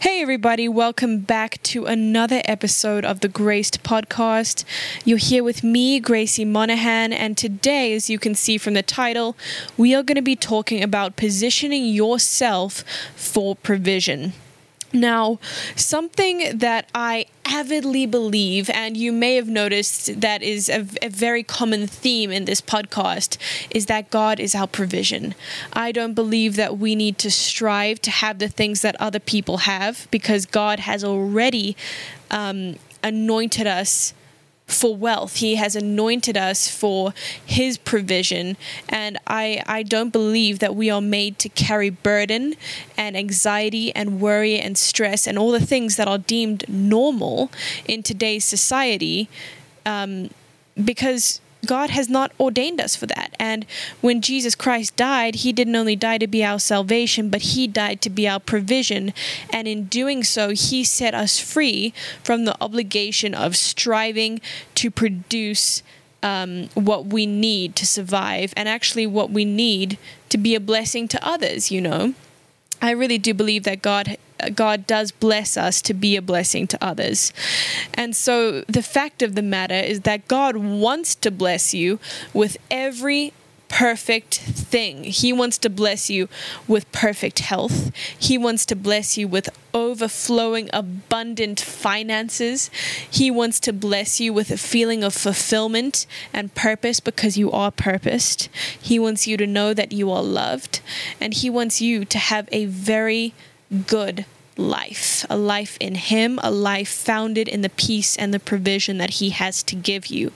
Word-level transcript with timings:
Hey, 0.00 0.22
everybody, 0.22 0.68
welcome 0.68 1.18
back 1.18 1.60
to 1.64 1.86
another 1.86 2.40
episode 2.44 3.04
of 3.04 3.18
the 3.18 3.26
Graced 3.26 3.82
Podcast. 3.82 4.62
You're 5.04 5.18
here 5.18 5.42
with 5.42 5.64
me, 5.64 5.98
Gracie 5.98 6.44
Monahan, 6.44 7.12
and 7.12 7.36
today, 7.36 7.92
as 7.94 8.08
you 8.08 8.16
can 8.16 8.36
see 8.36 8.58
from 8.58 8.74
the 8.74 8.82
title, 8.84 9.36
we 9.76 9.96
are 9.96 10.04
going 10.04 10.14
to 10.14 10.22
be 10.22 10.36
talking 10.36 10.84
about 10.84 11.16
positioning 11.16 11.84
yourself 11.86 12.84
for 13.16 13.56
provision. 13.56 14.34
Now, 14.92 15.38
something 15.76 16.58
that 16.58 16.88
I 16.94 17.26
avidly 17.44 18.06
believe, 18.06 18.70
and 18.70 18.96
you 18.96 19.12
may 19.12 19.34
have 19.36 19.48
noticed 19.48 20.20
that 20.20 20.42
is 20.42 20.68
a, 20.68 20.86
a, 21.02 21.08
very 21.08 21.42
common 21.42 21.86
theme 21.86 22.30
in 22.30 22.44
this 22.44 22.60
podcast, 22.60 23.36
is 23.70 23.86
that 23.86 24.10
God 24.10 24.40
is 24.40 24.54
our 24.54 24.66
provision. 24.66 25.34
I 25.72 25.92
don't 25.92 26.14
believe 26.14 26.56
that 26.56 26.78
we 26.78 26.94
need 26.94 27.18
to 27.18 27.30
strive 27.30 28.00
to 28.02 28.10
have 28.10 28.38
the 28.38 28.48
things 28.48 28.82
that 28.82 28.96
other 29.00 29.20
people 29.20 29.58
have 29.58 30.08
because 30.10 30.46
God 30.46 30.80
has 30.80 31.04
already 31.04 31.76
um, 32.30 32.76
anointed 33.02 33.66
us 33.66 34.14
for 34.68 34.94
wealth. 34.94 35.36
He 35.36 35.56
has 35.56 35.74
anointed 35.74 36.36
us 36.36 36.68
for 36.68 37.12
his 37.44 37.78
provision. 37.78 38.56
And 38.88 39.18
I, 39.26 39.62
I 39.66 39.82
don't 39.82 40.10
believe 40.10 40.60
that 40.60 40.76
we 40.76 40.90
are 40.90 41.00
made 41.00 41.38
to 41.40 41.48
carry 41.48 41.90
burden 41.90 42.54
and 42.96 43.16
anxiety 43.16 43.94
and 43.96 44.20
worry 44.20 44.58
and 44.58 44.76
stress 44.78 45.26
and 45.26 45.38
all 45.38 45.50
the 45.50 45.64
things 45.64 45.96
that 45.96 46.06
are 46.06 46.18
deemed 46.18 46.68
normal 46.68 47.50
in 47.86 48.02
today's 48.02 48.44
society 48.44 49.28
um, 49.86 50.30
because 50.82 51.40
God 51.66 51.90
has 51.90 52.08
not 52.08 52.32
ordained 52.38 52.80
us 52.80 52.94
for 52.94 53.06
that. 53.06 53.34
And 53.38 53.66
when 54.00 54.20
Jesus 54.20 54.54
Christ 54.54 54.96
died, 54.96 55.36
he 55.36 55.52
didn't 55.52 55.76
only 55.76 55.96
die 55.96 56.18
to 56.18 56.26
be 56.26 56.44
our 56.44 56.58
salvation, 56.58 57.30
but 57.30 57.42
he 57.42 57.66
died 57.66 58.00
to 58.02 58.10
be 58.10 58.28
our 58.28 58.40
provision. 58.40 59.12
And 59.52 59.66
in 59.66 59.84
doing 59.84 60.22
so, 60.24 60.50
he 60.50 60.84
set 60.84 61.14
us 61.14 61.38
free 61.38 61.92
from 62.22 62.44
the 62.44 62.56
obligation 62.60 63.34
of 63.34 63.56
striving 63.56 64.40
to 64.76 64.90
produce 64.90 65.82
um, 66.22 66.68
what 66.74 67.06
we 67.06 67.26
need 67.26 67.76
to 67.76 67.86
survive 67.86 68.52
and 68.56 68.68
actually 68.68 69.06
what 69.06 69.30
we 69.30 69.44
need 69.44 69.98
to 70.30 70.38
be 70.38 70.54
a 70.54 70.60
blessing 70.60 71.08
to 71.08 71.26
others, 71.26 71.70
you 71.70 71.80
know. 71.80 72.14
I 72.80 72.90
really 72.90 73.18
do 73.18 73.34
believe 73.34 73.64
that 73.64 73.82
God 73.82 74.16
God 74.54 74.86
does 74.86 75.10
bless 75.10 75.56
us 75.56 75.82
to 75.82 75.94
be 75.94 76.16
a 76.16 76.22
blessing 76.22 76.66
to 76.68 76.84
others. 76.84 77.32
And 77.94 78.14
so 78.14 78.62
the 78.62 78.82
fact 78.82 79.22
of 79.22 79.34
the 79.34 79.42
matter 79.42 79.74
is 79.74 80.00
that 80.00 80.28
God 80.28 80.56
wants 80.56 81.14
to 81.16 81.30
bless 81.30 81.74
you 81.74 81.98
with 82.32 82.56
every 82.70 83.32
perfect 83.68 84.36
thing. 84.38 85.04
He 85.04 85.32
wants 85.32 85.58
to 85.58 85.70
bless 85.70 86.08
you 86.10 86.28
with 86.66 86.90
perfect 86.92 87.40
health. 87.40 87.94
He 88.18 88.38
wants 88.38 88.64
to 88.66 88.76
bless 88.76 89.16
you 89.16 89.28
with 89.28 89.50
overflowing, 89.74 90.70
abundant 90.72 91.60
finances. 91.60 92.70
He 93.10 93.30
wants 93.30 93.60
to 93.60 93.72
bless 93.72 94.20
you 94.20 94.32
with 94.32 94.50
a 94.50 94.56
feeling 94.56 95.04
of 95.04 95.14
fulfillment 95.14 96.06
and 96.32 96.54
purpose 96.54 97.00
because 97.00 97.36
you 97.36 97.52
are 97.52 97.70
purposed. 97.70 98.48
He 98.80 98.98
wants 98.98 99.26
you 99.26 99.36
to 99.36 99.46
know 99.46 99.74
that 99.74 99.92
you 99.92 100.10
are 100.10 100.22
loved. 100.22 100.80
And 101.20 101.34
He 101.34 101.50
wants 101.50 101.80
you 101.80 102.04
to 102.06 102.18
have 102.18 102.48
a 102.50 102.64
very 102.64 103.34
good 103.86 104.24
life, 104.58 105.24
a 105.30 105.36
life 105.36 105.78
in 105.80 105.94
Him, 105.94 106.38
a 106.42 106.50
life 106.50 106.88
founded 106.88 107.48
in 107.48 107.62
the 107.62 107.68
peace 107.68 108.16
and 108.16 108.34
the 108.34 108.40
provision 108.40 108.98
that 108.98 109.10
He 109.10 109.30
has 109.30 109.62
to 109.62 109.76
give 109.76 110.08
you. 110.08 110.32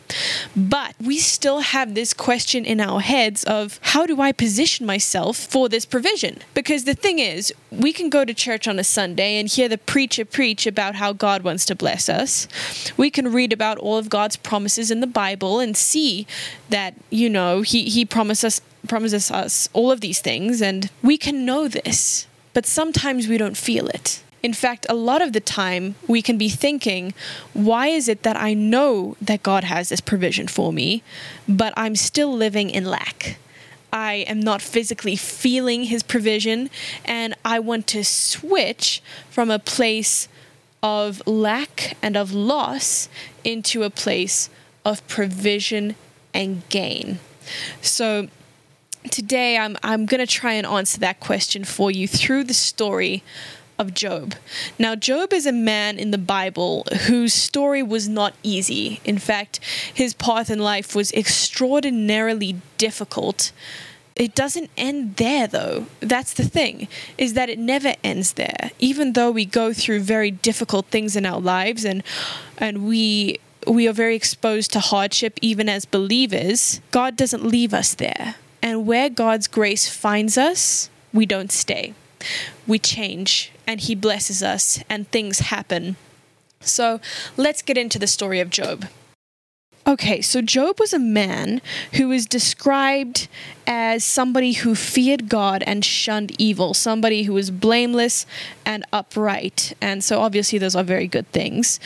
But 0.56 0.94
we 1.00 1.18
still 1.18 1.60
have 1.60 1.94
this 1.94 2.14
question 2.14 2.64
in 2.64 2.80
our 2.80 3.00
heads 3.00 3.44
of 3.44 3.80
how 3.82 4.06
do 4.06 4.20
I 4.20 4.32
position 4.32 4.86
myself 4.86 5.36
for 5.36 5.68
this 5.68 5.84
provision? 5.84 6.38
Because 6.54 6.84
the 6.84 6.94
thing 6.94 7.18
is, 7.18 7.52
we 7.70 7.92
can 7.92 8.08
go 8.08 8.24
to 8.24 8.32
church 8.32 8.68
on 8.68 8.78
a 8.78 8.84
Sunday 8.84 9.38
and 9.38 9.48
hear 9.48 9.68
the 9.68 9.78
preacher 9.78 10.24
preach 10.24 10.66
about 10.66 10.94
how 10.94 11.12
God 11.12 11.42
wants 11.42 11.64
to 11.66 11.74
bless 11.74 12.08
us. 12.08 12.46
We 12.96 13.10
can 13.10 13.32
read 13.32 13.52
about 13.52 13.78
all 13.78 13.98
of 13.98 14.08
God's 14.08 14.36
promises 14.36 14.90
in 14.90 15.00
the 15.00 15.06
Bible 15.06 15.58
and 15.58 15.76
see 15.76 16.26
that, 16.70 16.94
you 17.10 17.28
know, 17.28 17.62
He, 17.62 17.90
he 17.90 18.04
promises 18.04 18.44
us 18.44 18.60
promises 18.88 19.30
us 19.30 19.68
all 19.72 19.92
of 19.92 20.00
these 20.00 20.20
things 20.20 20.60
and 20.60 20.90
we 21.04 21.16
can 21.16 21.44
know 21.44 21.68
this 21.68 22.26
but 22.52 22.66
sometimes 22.66 23.28
we 23.28 23.38
don't 23.38 23.56
feel 23.56 23.88
it. 23.88 24.22
In 24.42 24.52
fact, 24.52 24.86
a 24.88 24.94
lot 24.94 25.22
of 25.22 25.32
the 25.32 25.40
time 25.40 25.94
we 26.08 26.20
can 26.20 26.36
be 26.36 26.48
thinking, 26.48 27.14
why 27.52 27.86
is 27.86 28.08
it 28.08 28.24
that 28.24 28.36
I 28.36 28.54
know 28.54 29.16
that 29.20 29.42
God 29.42 29.64
has 29.64 29.88
this 29.88 30.00
provision 30.00 30.48
for 30.48 30.72
me, 30.72 31.02
but 31.48 31.72
I'm 31.76 31.94
still 31.94 32.32
living 32.32 32.68
in 32.68 32.84
lack? 32.84 33.38
I 33.92 34.24
am 34.26 34.40
not 34.40 34.60
physically 34.62 35.16
feeling 35.16 35.84
his 35.84 36.02
provision, 36.02 36.70
and 37.04 37.34
I 37.44 37.60
want 37.60 37.86
to 37.88 38.02
switch 38.02 39.02
from 39.30 39.50
a 39.50 39.58
place 39.58 40.28
of 40.82 41.22
lack 41.26 41.96
and 42.02 42.16
of 42.16 42.32
loss 42.32 43.08
into 43.44 43.84
a 43.84 43.90
place 43.90 44.50
of 44.84 45.06
provision 45.06 45.94
and 46.34 46.68
gain. 46.68 47.20
So, 47.80 48.28
today 49.10 49.58
I'm, 49.58 49.76
I'm 49.82 50.06
going 50.06 50.20
to 50.20 50.26
try 50.26 50.52
and 50.52 50.66
answer 50.66 50.98
that 51.00 51.20
question 51.20 51.64
for 51.64 51.90
you 51.90 52.06
through 52.06 52.44
the 52.44 52.54
story 52.54 53.22
of 53.78 53.94
Job. 53.94 54.34
Now, 54.78 54.94
Job 54.94 55.32
is 55.32 55.46
a 55.46 55.52
man 55.52 55.98
in 55.98 56.10
the 56.10 56.18
Bible 56.18 56.84
whose 57.06 57.34
story 57.34 57.82
was 57.82 58.08
not 58.08 58.34
easy. 58.42 59.00
In 59.04 59.18
fact, 59.18 59.60
his 59.92 60.14
path 60.14 60.50
in 60.50 60.58
life 60.58 60.94
was 60.94 61.12
extraordinarily 61.12 62.56
difficult. 62.78 63.52
It 64.14 64.34
doesn't 64.34 64.70
end 64.76 65.16
there 65.16 65.46
though. 65.46 65.86
That's 66.00 66.34
the 66.34 66.44
thing, 66.44 66.88
is 67.16 67.32
that 67.32 67.48
it 67.48 67.58
never 67.58 67.94
ends 68.04 68.34
there. 68.34 68.70
Even 68.78 69.14
though 69.14 69.30
we 69.30 69.44
go 69.44 69.72
through 69.72 70.00
very 70.00 70.30
difficult 70.30 70.86
things 70.86 71.16
in 71.16 71.26
our 71.26 71.40
lives 71.40 71.84
and 71.84 72.02
and 72.58 72.86
we 72.86 73.40
we 73.66 73.88
are 73.88 73.92
very 73.92 74.16
exposed 74.16 74.72
to 74.72 74.80
hardship 74.80 75.38
even 75.40 75.68
as 75.68 75.84
believers, 75.86 76.80
God 76.90 77.16
doesn't 77.16 77.44
leave 77.44 77.72
us 77.72 77.94
there. 77.94 78.34
And 78.62 78.86
where 78.86 79.10
God's 79.10 79.48
grace 79.48 79.88
finds 79.88 80.38
us, 80.38 80.88
we 81.12 81.26
don't 81.26 81.52
stay. 81.52 81.94
We 82.66 82.78
change, 82.78 83.50
and 83.66 83.80
He 83.80 83.94
blesses 83.94 84.42
us, 84.42 84.78
and 84.88 85.08
things 85.08 85.40
happen. 85.40 85.96
So 86.60 87.00
let's 87.36 87.60
get 87.60 87.76
into 87.76 87.98
the 87.98 88.06
story 88.06 88.38
of 88.38 88.48
Job. 88.48 88.86
Okay, 89.84 90.20
so 90.20 90.40
Job 90.40 90.78
was 90.78 90.92
a 90.92 90.98
man 90.98 91.60
who 91.94 92.12
is 92.12 92.24
described 92.26 93.26
as 93.66 94.04
somebody 94.04 94.52
who 94.52 94.76
feared 94.76 95.28
God 95.28 95.64
and 95.66 95.84
shunned 95.84 96.40
evil, 96.40 96.72
somebody 96.72 97.24
who 97.24 97.32
was 97.32 97.50
blameless 97.50 98.24
and 98.64 98.84
upright. 98.92 99.72
And 99.80 100.04
so 100.04 100.20
obviously, 100.20 100.60
those 100.60 100.76
are 100.76 100.84
very 100.84 101.08
good 101.08 101.26
things. 101.32 101.80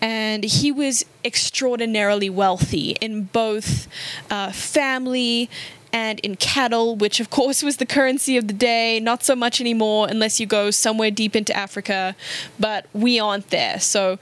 And 0.00 0.44
he 0.44 0.70
was 0.70 1.04
extraordinarily 1.24 2.30
wealthy 2.30 2.90
in 3.00 3.24
both 3.24 3.88
uh, 4.30 4.52
family 4.52 5.50
and 5.92 6.20
in 6.20 6.36
cattle, 6.36 6.96
which 6.96 7.20
of 7.20 7.30
course 7.30 7.62
was 7.62 7.78
the 7.78 7.86
currency 7.86 8.36
of 8.36 8.48
the 8.48 8.54
day. 8.54 9.00
Not 9.00 9.24
so 9.24 9.34
much 9.34 9.60
anymore 9.60 10.06
unless 10.08 10.40
you 10.40 10.46
go 10.46 10.70
somewhere 10.70 11.10
deep 11.10 11.34
into 11.34 11.56
Africa, 11.56 12.14
but 12.58 12.86
we 12.92 13.18
aren't 13.18 13.50
there. 13.50 13.80
So 13.80 14.18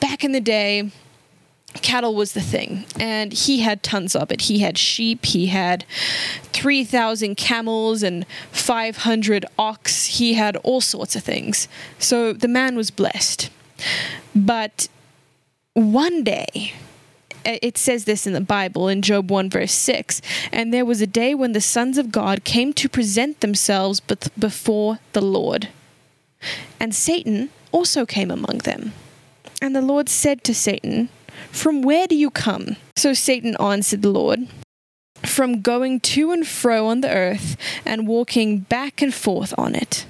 back 0.00 0.24
in 0.24 0.32
the 0.32 0.40
day, 0.40 0.90
cattle 1.82 2.14
was 2.14 2.32
the 2.32 2.40
thing. 2.40 2.84
And 2.98 3.32
he 3.32 3.60
had 3.60 3.82
tons 3.82 4.16
of 4.16 4.30
it. 4.30 4.42
He 4.42 4.60
had 4.60 4.78
sheep. 4.78 5.26
He 5.26 5.46
had 5.46 5.84
3000 6.52 7.36
camels 7.36 8.02
and 8.02 8.26
500 8.50 9.46
ox. 9.58 10.06
He 10.06 10.34
had 10.34 10.56
all 10.58 10.80
sorts 10.80 11.16
of 11.16 11.22
things. 11.22 11.68
So 11.98 12.32
the 12.32 12.48
man 12.48 12.76
was 12.76 12.90
blessed. 12.90 13.50
But 14.34 14.88
one 15.74 16.24
day 16.24 16.72
it 17.46 17.78
says 17.78 18.04
this 18.04 18.26
in 18.26 18.32
the 18.32 18.40
Bible 18.40 18.88
in 18.88 19.02
Job 19.02 19.30
1, 19.30 19.50
verse 19.50 19.72
6. 19.72 20.20
And 20.52 20.72
there 20.72 20.84
was 20.84 21.00
a 21.00 21.06
day 21.06 21.34
when 21.34 21.52
the 21.52 21.60
sons 21.60 21.98
of 21.98 22.12
God 22.12 22.44
came 22.44 22.72
to 22.74 22.88
present 22.88 23.40
themselves 23.40 24.00
before 24.00 24.98
the 25.12 25.22
Lord. 25.22 25.68
And 26.80 26.94
Satan 26.94 27.50
also 27.72 28.04
came 28.04 28.30
among 28.30 28.58
them. 28.58 28.92
And 29.62 29.74
the 29.74 29.82
Lord 29.82 30.08
said 30.08 30.44
to 30.44 30.54
Satan, 30.54 31.08
From 31.50 31.82
where 31.82 32.06
do 32.06 32.14
you 32.14 32.30
come? 32.30 32.76
So 32.96 33.14
Satan 33.14 33.56
answered 33.58 34.02
the 34.02 34.10
Lord, 34.10 34.48
From 35.24 35.62
going 35.62 36.00
to 36.00 36.32
and 36.32 36.46
fro 36.46 36.86
on 36.86 37.00
the 37.00 37.10
earth 37.10 37.56
and 37.84 38.08
walking 38.08 38.60
back 38.60 39.00
and 39.00 39.14
forth 39.14 39.54
on 39.56 39.74
it. 39.74 40.06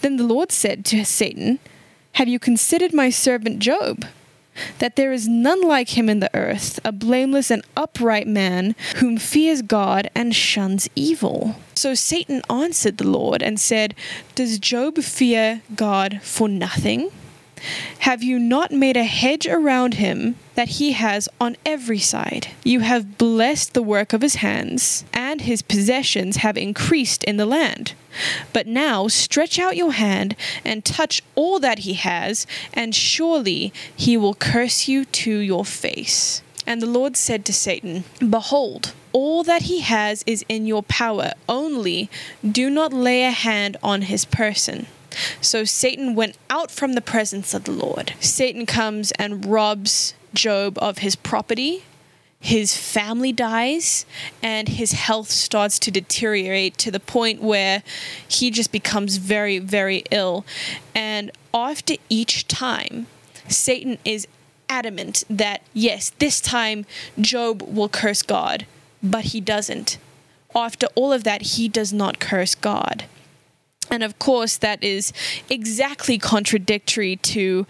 Then 0.00 0.16
the 0.16 0.24
Lord 0.24 0.50
said 0.50 0.84
to 0.86 1.04
Satan, 1.04 1.60
Have 2.14 2.28
you 2.28 2.38
considered 2.38 2.92
my 2.92 3.10
servant 3.10 3.60
Job? 3.60 4.04
That 4.78 4.96
there 4.96 5.12
is 5.12 5.28
none 5.28 5.62
like 5.62 5.96
him 5.96 6.08
in 6.08 6.20
the 6.20 6.34
earth, 6.34 6.78
a 6.84 6.92
blameless 6.92 7.50
and 7.50 7.64
upright 7.76 8.26
man, 8.26 8.74
whom 8.96 9.16
fears 9.16 9.62
God 9.62 10.10
and 10.14 10.34
shuns 10.34 10.88
evil. 10.94 11.56
So 11.74 11.94
Satan 11.94 12.42
answered 12.50 12.98
the 12.98 13.08
Lord 13.08 13.42
and 13.42 13.58
said, 13.58 13.94
Does 14.34 14.58
Job 14.58 14.98
fear 14.98 15.62
God 15.74 16.20
for 16.22 16.48
nothing? 16.48 17.10
Have 18.00 18.22
you 18.22 18.38
not 18.38 18.72
made 18.72 18.96
a 18.96 19.04
hedge 19.04 19.46
around 19.46 19.94
him 19.94 20.36
that 20.54 20.68
he 20.68 20.92
has 20.92 21.28
on 21.40 21.56
every 21.64 21.98
side? 21.98 22.48
You 22.64 22.80
have 22.80 23.18
blessed 23.18 23.74
the 23.74 23.82
work 23.82 24.12
of 24.12 24.22
his 24.22 24.36
hands, 24.36 25.04
and 25.12 25.40
his 25.42 25.62
possessions 25.62 26.38
have 26.38 26.56
increased 26.56 27.22
in 27.24 27.36
the 27.36 27.46
land. 27.46 27.94
But 28.52 28.66
now 28.66 29.08
stretch 29.08 29.58
out 29.58 29.76
your 29.76 29.92
hand 29.92 30.36
and 30.64 30.84
touch 30.84 31.22
all 31.34 31.58
that 31.60 31.80
he 31.80 31.94
has, 31.94 32.46
and 32.72 32.94
surely 32.94 33.72
he 33.94 34.16
will 34.16 34.34
curse 34.34 34.88
you 34.88 35.04
to 35.04 35.38
your 35.38 35.64
face. 35.64 36.42
And 36.66 36.80
the 36.80 36.86
Lord 36.86 37.16
said 37.16 37.44
to 37.46 37.52
Satan, 37.52 38.04
Behold, 38.18 38.94
all 39.12 39.42
that 39.42 39.62
he 39.62 39.80
has 39.80 40.22
is 40.26 40.44
in 40.48 40.66
your 40.66 40.82
power, 40.82 41.32
only 41.48 42.08
do 42.48 42.70
not 42.70 42.92
lay 42.92 43.24
a 43.24 43.30
hand 43.30 43.76
on 43.82 44.02
his 44.02 44.24
person. 44.24 44.86
So 45.40 45.64
Satan 45.64 46.14
went 46.14 46.36
out 46.48 46.70
from 46.70 46.94
the 46.94 47.00
presence 47.00 47.52
of 47.52 47.64
the 47.64 47.72
Lord. 47.72 48.14
Satan 48.20 48.64
comes 48.64 49.12
and 49.12 49.44
robs 49.44 50.14
Job 50.34 50.78
of 50.78 50.98
his 50.98 51.14
property. 51.14 51.84
His 52.42 52.76
family 52.76 53.32
dies 53.32 54.04
and 54.42 54.68
his 54.68 54.92
health 54.92 55.30
starts 55.30 55.78
to 55.78 55.92
deteriorate 55.92 56.76
to 56.78 56.90
the 56.90 56.98
point 56.98 57.40
where 57.40 57.84
he 58.26 58.50
just 58.50 58.72
becomes 58.72 59.18
very, 59.18 59.60
very 59.60 60.02
ill. 60.10 60.44
And 60.92 61.30
after 61.54 61.94
each 62.08 62.48
time, 62.48 63.06
Satan 63.46 63.96
is 64.04 64.26
adamant 64.68 65.22
that 65.30 65.62
yes, 65.72 66.10
this 66.18 66.40
time 66.40 66.84
Job 67.20 67.62
will 67.62 67.88
curse 67.88 68.22
God, 68.22 68.66
but 69.04 69.26
he 69.26 69.40
doesn't. 69.40 69.98
After 70.52 70.88
all 70.96 71.12
of 71.12 71.22
that, 71.22 71.42
he 71.42 71.68
does 71.68 71.92
not 71.92 72.18
curse 72.18 72.56
God. 72.56 73.04
And 73.92 74.02
of 74.02 74.18
course, 74.18 74.56
that 74.56 74.82
is 74.82 75.12
exactly 75.50 76.16
contradictory 76.16 77.16
to 77.16 77.66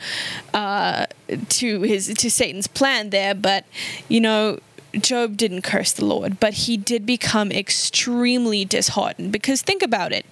uh, 0.55 1.07
to 1.49 1.83
his 1.83 2.07
to 2.07 2.31
Satan's 2.31 2.69
plan 2.69 3.11
there. 3.11 3.35
But 3.35 3.65
you 4.09 4.21
know, 4.21 4.61
Job 4.99 5.37
didn't 5.37 5.63
curse 5.63 5.91
the 5.93 6.05
Lord, 6.05 6.39
but 6.39 6.55
he 6.55 6.77
did 6.77 7.05
become 7.05 7.51
extremely 7.51 8.65
disheartened 8.65 9.33
because 9.33 9.63
think 9.63 9.83
about 9.83 10.13
it. 10.13 10.25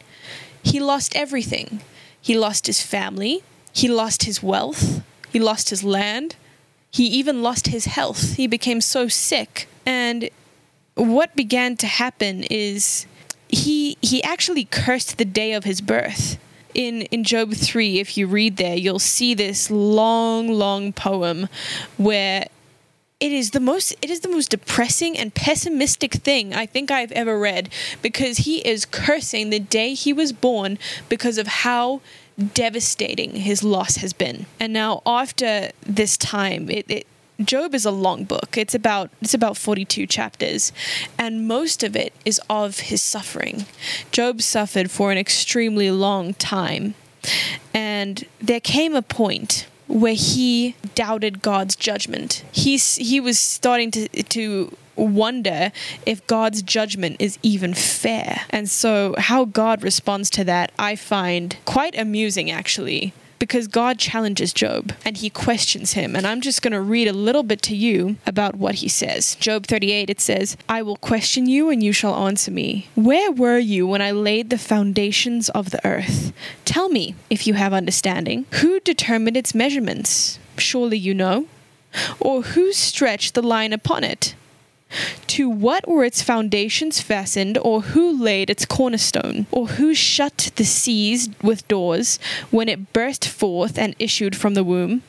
He 0.63 0.79
lost 0.79 1.17
everything. 1.17 1.81
He 2.23 2.39
lost 2.39 2.67
his 2.67 2.83
family, 2.83 3.43
he 3.73 3.89
lost 3.89 4.25
his 4.25 4.43
wealth, 4.43 5.03
he 5.33 5.41
lost 5.41 5.71
his 5.71 5.83
land, 5.83 6.37
he 6.91 7.07
even 7.07 7.43
lost 7.43 7.69
his 7.69 7.87
health. 7.87 8.37
He 8.37 8.47
became 8.47 8.81
so 8.81 9.09
sick. 9.09 9.69
And 9.87 10.29
what 10.95 11.35
began 11.35 11.77
to 11.79 11.87
happen 11.87 12.45
is 12.45 13.07
he 13.53 13.97
he 14.01 14.23
actually 14.23 14.65
cursed 14.65 15.19
the 15.19 15.25
day 15.25 15.53
of 15.53 15.65
his 15.65 15.81
birth. 15.81 16.39
In 16.73 17.03
in 17.03 17.25
Job 17.25 17.53
3 17.53 17.99
if 17.99 18.17
you 18.17 18.27
read 18.29 18.57
there 18.57 18.77
you'll 18.77 19.01
see 19.01 19.35
this 19.35 19.71
long 19.71 20.49
long 20.49 20.93
poem 20.93 21.49
where 21.97 22.47
it 23.19 23.33
is 23.33 23.51
the 23.51 23.61
most 23.61 23.93
it 24.01 24.09
is 24.09 24.21
the 24.21 24.29
most 24.29 24.51
depressing 24.51 25.19
and 25.19 25.35
pessimistic 25.35 26.15
thing 26.15 26.55
I 26.55 26.67
think 26.67 26.91
I've 26.91 27.13
ever 27.13 27.39
read 27.39 27.71
because 28.03 28.39
he 28.39 28.59
is 28.59 28.87
cursing 28.87 29.51
the 29.51 29.59
day 29.59 29.95
he 29.95 30.13
was 30.13 30.33
born 30.33 30.79
because 31.09 31.39
of 31.39 31.47
how 31.47 32.01
devastating 32.55 33.37
his 33.37 33.63
loss 33.63 33.97
has 33.97 34.13
been. 34.13 34.47
And 34.59 34.73
now 34.73 35.03
after 35.05 35.71
this 35.83 36.17
time, 36.17 36.71
it, 36.71 36.87
it 36.89 37.07
Job 37.45 37.75
is 37.75 37.85
a 37.85 37.91
long 37.91 38.25
book. 38.25 38.57
It's 38.57 38.75
about 38.75 39.11
it's 39.21 39.35
about 39.35 39.57
42 39.57 40.07
chapters 40.07 40.73
and 41.19 41.49
most 41.49 41.83
of 41.83 41.97
it 41.97 42.13
is 42.25 42.41
of 42.51 42.81
his 42.81 43.03
suffering. 43.03 43.67
Job 44.13 44.43
suffered 44.43 44.91
for 44.91 45.11
an 45.11 45.19
extremely 45.19 45.91
long 45.91 46.35
time. 46.35 46.95
And 47.75 48.25
there 48.41 48.61
came 48.61 48.95
a 48.95 49.03
point 49.03 49.67
where 49.89 50.15
he 50.15 50.77
doubted 50.95 51.43
God's 51.43 51.77
judgment. 51.77 52.45
He's 52.53 52.97
he 52.97 53.21
was 53.21 53.39
starting 53.39 53.91
to 53.93 54.09
to 54.09 54.77
wonder 54.97 55.73
if 56.07 56.27
God's 56.27 56.63
judgment 56.63 57.17
is 57.19 57.39
even 57.43 57.75
fair. 57.75 58.43
And 58.51 58.69
so, 58.69 59.15
how 59.19 59.47
God 59.47 59.83
responds 59.83 60.31
to 60.31 60.45
that, 60.45 60.73
I 60.79 60.97
find 60.97 61.57
quite 61.65 61.99
amusing 61.99 62.51
actually. 62.51 63.13
Because 63.41 63.67
God 63.67 63.99
challenges 63.99 64.53
Job 64.53 64.93
and 65.05 65.17
he 65.17 65.31
questions 65.31 65.95
him. 65.95 66.15
And 66.15 66.27
I'm 66.27 66.41
just 66.41 66.63
going 66.63 66.75
to 66.75 66.81
read 66.81 67.09
a 67.09 67.13
little 67.13 67.43
bit 67.43 67.63
to 67.63 67.75
you 67.75 68.17
about 68.27 68.55
what 68.55 68.77
he 68.77 68.89
says. 68.89 69.35
Job 69.35 69.67
38, 69.67 70.09
it 70.09 70.21
says, 70.21 70.57
I 70.69 70.83
will 70.83 70.97
question 70.97 71.47
you 71.47 71.71
and 71.71 71.83
you 71.83 71.93
shall 71.93 72.15
answer 72.15 72.53
me. 72.53 72.89
Where 72.95 73.33
were 73.33 73.59
you 73.59 73.87
when 73.87 74.03
I 74.03 74.13
laid 74.13 74.51
the 74.51 74.59
foundations 74.59 75.49
of 75.49 75.71
the 75.71 75.85
earth? 75.85 76.33
Tell 76.65 76.91
me, 76.91 77.17
if 77.31 77.47
you 77.47 77.55
have 77.55 77.73
understanding, 77.73 78.45
who 78.61 78.79
determined 78.79 79.37
its 79.37 79.55
measurements? 79.55 80.39
Surely 80.59 80.99
you 80.99 81.15
know. 81.15 81.47
Or 82.21 82.43
who 82.43 82.73
stretched 82.73 83.35
the 83.35 83.43
line 83.43 83.73
upon 83.73 84.05
it? 84.05 84.35
To 85.29 85.49
what 85.49 85.89
were 85.89 86.05
its 86.05 86.23
foundations 86.23 87.01
fastened, 87.01 87.59
or 87.59 87.83
who 87.83 88.11
laid 88.11 88.51
its 88.51 88.65
cornerstone? 88.65 89.47
Or 89.51 89.69
who 89.69 89.95
shut 89.95 90.51
the 90.57 90.65
seas 90.65 91.29
with 91.43 91.67
doors 91.69 92.19
when 92.51 92.69
it 92.69 92.93
burst 92.93 93.29
forth 93.29 93.79
and 93.79 93.95
issued 93.99 94.35
from 94.37 94.55
the 94.55 94.65
womb? 94.65 95.03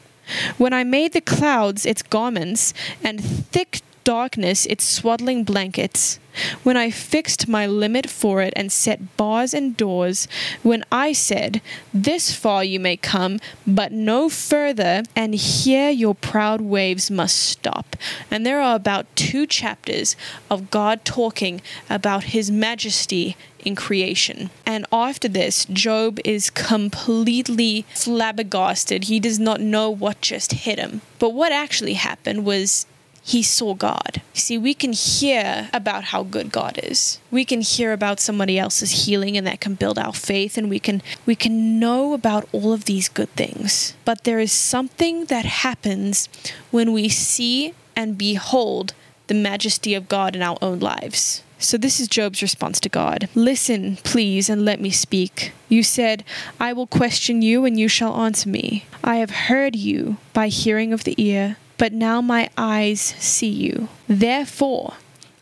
When 0.58 0.74
I 0.74 0.84
made 0.84 1.14
the 1.14 1.22
clouds 1.22 1.86
its 1.86 2.04
garments, 2.04 2.74
and 3.04 3.22
thick 3.22 3.82
darkness 4.04 4.66
its 4.66 4.84
swaddling 4.84 5.44
blankets, 5.44 6.20
when 6.64 6.78
I 6.78 6.92
fixed 6.92 7.48
my 7.48 7.68
limit 7.68 8.10
for 8.10 8.42
it 8.42 8.54
and 8.56 8.72
set 8.72 9.18
bars 9.18 9.54
and 9.54 9.76
doors, 9.76 10.28
when 10.64 10.84
I 10.92 11.12
said, 11.14 11.62
This 11.94 12.34
far 12.34 12.64
you 12.64 12.80
may 12.80 12.98
come, 12.98 13.40
but 13.68 13.92
no 13.92 14.30
further, 14.30 15.04
and 15.16 15.36
here 15.36 15.90
your 15.90 16.16
proud 16.16 16.62
waves 16.62 17.12
must 17.12 17.38
stop. 17.38 17.96
And 18.30 18.46
there 18.46 18.62
are 18.62 18.76
about 18.76 19.14
two 19.16 19.46
chapters 19.46 20.16
of 20.50 20.72
God 20.72 21.04
talking 21.04 21.62
about 21.90 22.26
his 22.26 22.50
majesty 22.50 23.36
in 23.64 23.76
creation. 23.76 24.50
And 24.66 24.86
after 24.92 25.28
this, 25.28 25.66
Job 25.66 26.20
is 26.26 26.50
completely 26.50 27.86
flabbergasted. 27.94 29.06
He 29.06 29.20
does 29.20 29.40
not 29.40 29.62
know 29.62 29.90
what 29.90 30.22
just 30.22 30.52
hit 30.52 30.80
him. 30.80 31.02
But 31.20 31.34
what 31.34 31.52
actually 31.52 31.94
happened 31.94 32.46
was 32.46 32.86
he 33.24 33.44
saw 33.44 33.74
God. 33.74 34.22
See, 34.34 34.58
we 34.58 34.74
can 34.74 34.94
hear 34.94 35.70
about 35.74 36.06
how 36.06 36.24
good 36.24 36.52
God 36.52 36.80
is. 36.82 37.20
We 37.30 37.46
can 37.46 37.62
hear 37.62 37.94
about 37.94 38.20
somebody 38.20 38.58
else's 38.58 39.06
healing 39.06 39.38
and 39.38 39.46
that 39.46 39.62
can 39.62 39.76
build 39.76 40.00
our 40.00 40.14
faith 40.14 40.58
and 40.58 40.70
we 40.70 40.80
can 40.80 41.02
we 41.26 41.36
can 41.36 41.80
know 41.80 42.14
about 42.14 42.50
all 42.52 42.74
of 42.74 42.86
these 42.86 43.10
good 43.10 43.30
things. 43.30 43.94
But 44.06 44.24
there 44.24 44.40
is 44.40 44.52
something 44.52 45.26
that 45.26 45.46
happens 45.46 46.30
when 46.72 46.94
we 46.94 47.10
see 47.10 47.74
and 47.96 48.18
behold 48.18 48.94
the 49.28 49.34
majesty 49.34 49.94
of 49.94 50.10
God 50.10 50.36
in 50.36 50.42
our 50.42 50.58
own 50.62 50.80
lives. 50.80 51.44
So, 51.58 51.78
this 51.78 52.00
is 52.00 52.08
Job's 52.08 52.42
response 52.42 52.80
to 52.80 52.90
God 52.90 53.30
Listen, 53.36 53.98
please, 53.98 54.50
and 54.50 54.66
let 54.66 54.82
me 54.82 54.90
speak. 54.90 55.54
You 55.70 55.84
said, 55.84 56.24
I 56.60 56.74
will 56.74 56.88
question 56.88 57.44
you, 57.44 57.66
and 57.66 57.80
you 57.80 57.88
shall 57.88 58.20
answer 58.20 58.50
me. 58.50 58.86
I 59.04 59.18
have 59.18 59.30
heard 59.30 59.76
you 59.76 60.18
by 60.34 60.48
hearing 60.48 60.92
of 60.92 61.04
the 61.04 61.14
ear 61.18 61.58
but 61.82 61.94
now 61.94 62.22
my 62.22 62.48
eyes 62.60 63.02
see 63.02 63.50
you. 63.50 63.90
Therefore, 64.08 64.94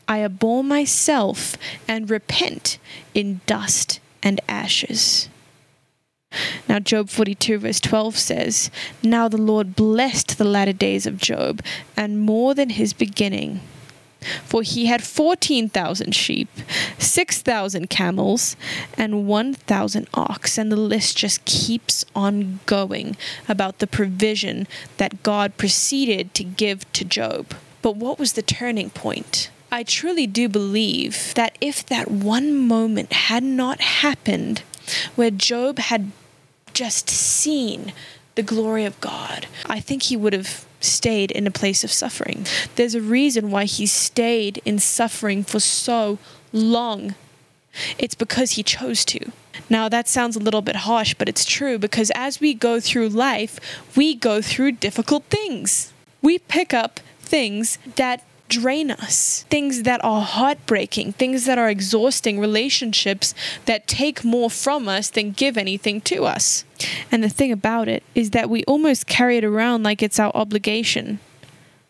I 0.07 0.23
abhor 0.23 0.63
myself 0.63 1.57
and 1.85 2.09
repent 2.09 2.77
in 3.13 3.41
dust 3.45 3.99
and 4.23 4.39
ashes. 4.47 5.27
Now, 6.69 6.79
Job 6.79 7.09
42, 7.09 7.57
verse 7.57 7.81
12 7.81 8.17
says, 8.17 8.71
Now 9.03 9.27
the 9.27 9.35
Lord 9.35 9.75
blessed 9.75 10.37
the 10.37 10.45
latter 10.45 10.71
days 10.71 11.05
of 11.05 11.17
Job, 11.17 11.61
and 11.97 12.21
more 12.21 12.55
than 12.55 12.69
his 12.69 12.93
beginning. 12.93 13.59
For 14.43 14.63
he 14.63 14.87
had 14.87 15.03
14,000 15.03 16.13
sheep, 16.13 16.49
6,000 16.97 17.89
camels, 17.89 18.55
and 18.97 19.27
1,000 19.27 20.07
ox. 20.13 20.57
And 20.57 20.71
the 20.71 20.75
list 20.75 21.17
just 21.17 21.45
keeps 21.45 22.05
on 22.15 22.59
going 22.65 23.15
about 23.47 23.79
the 23.79 23.87
provision 23.87 24.67
that 24.97 25.23
God 25.23 25.57
proceeded 25.57 26.33
to 26.35 26.43
give 26.43 26.91
to 26.93 27.05
Job. 27.05 27.53
But 27.81 27.95
what 27.95 28.19
was 28.19 28.33
the 28.33 28.41
turning 28.41 28.89
point? 28.89 29.49
I 29.71 29.83
truly 29.83 30.27
do 30.27 30.49
believe 30.49 31.33
that 31.35 31.57
if 31.61 31.85
that 31.85 32.09
one 32.09 32.57
moment 32.57 33.13
had 33.13 33.43
not 33.43 33.79
happened, 33.81 34.63
where 35.15 35.31
Job 35.31 35.77
had 35.77 36.11
just 36.73 37.09
seen 37.09 37.93
the 38.39 38.43
glory 38.55 38.85
of 38.85 38.97
God, 39.01 39.47
I 39.65 39.81
think 39.81 40.03
he 40.03 40.15
would 40.15 40.31
have 40.31 40.65
stayed 40.79 41.29
in 41.29 41.45
a 41.45 41.51
place 41.51 41.83
of 41.83 41.91
suffering. 41.91 42.45
There's 42.75 42.95
a 42.95 43.01
reason 43.01 43.51
why 43.51 43.65
he 43.65 43.85
stayed 43.85 44.61
in 44.63 44.79
suffering 44.79 45.43
for 45.43 45.59
so 45.59 46.19
long. 46.53 47.15
It's 47.97 48.15
because 48.15 48.51
he 48.51 48.63
chose 48.63 49.03
to. 49.05 49.33
Now, 49.69 49.89
that 49.89 50.07
sounds 50.07 50.37
a 50.37 50.39
little 50.39 50.61
bit 50.61 50.77
harsh, 50.87 51.15
but 51.15 51.27
it's 51.27 51.43
true 51.43 51.77
because 51.77 52.13
as 52.15 52.39
we 52.39 52.53
go 52.53 52.79
through 52.79 53.09
life, 53.09 53.59
we 53.97 54.15
go 54.15 54.41
through 54.41 54.71
difficult 54.87 55.25
things. 55.25 55.91
We 56.21 56.39
pick 56.39 56.73
up 56.73 57.01
things 57.19 57.77
that 57.97 58.23
drain 58.49 58.91
us, 58.91 59.45
things 59.49 59.83
that 59.83 60.03
are 60.03 60.21
heartbreaking, 60.21 61.13
things 61.13 61.45
that 61.45 61.57
are 61.57 61.69
exhausting, 61.69 62.39
relationships 62.39 63.33
that 63.65 63.87
take 63.87 64.25
more 64.25 64.49
from 64.49 64.89
us 64.89 65.09
than 65.09 65.31
give 65.31 65.57
anything 65.57 66.01
to 66.01 66.25
us. 66.25 66.65
And 67.11 67.23
the 67.23 67.29
thing 67.29 67.51
about 67.51 67.87
it 67.87 68.03
is 68.15 68.31
that 68.31 68.49
we 68.49 68.63
almost 68.65 69.07
carry 69.07 69.37
it 69.37 69.45
around 69.45 69.83
like 69.83 70.03
it's 70.03 70.19
our 70.19 70.31
obligation, 70.35 71.19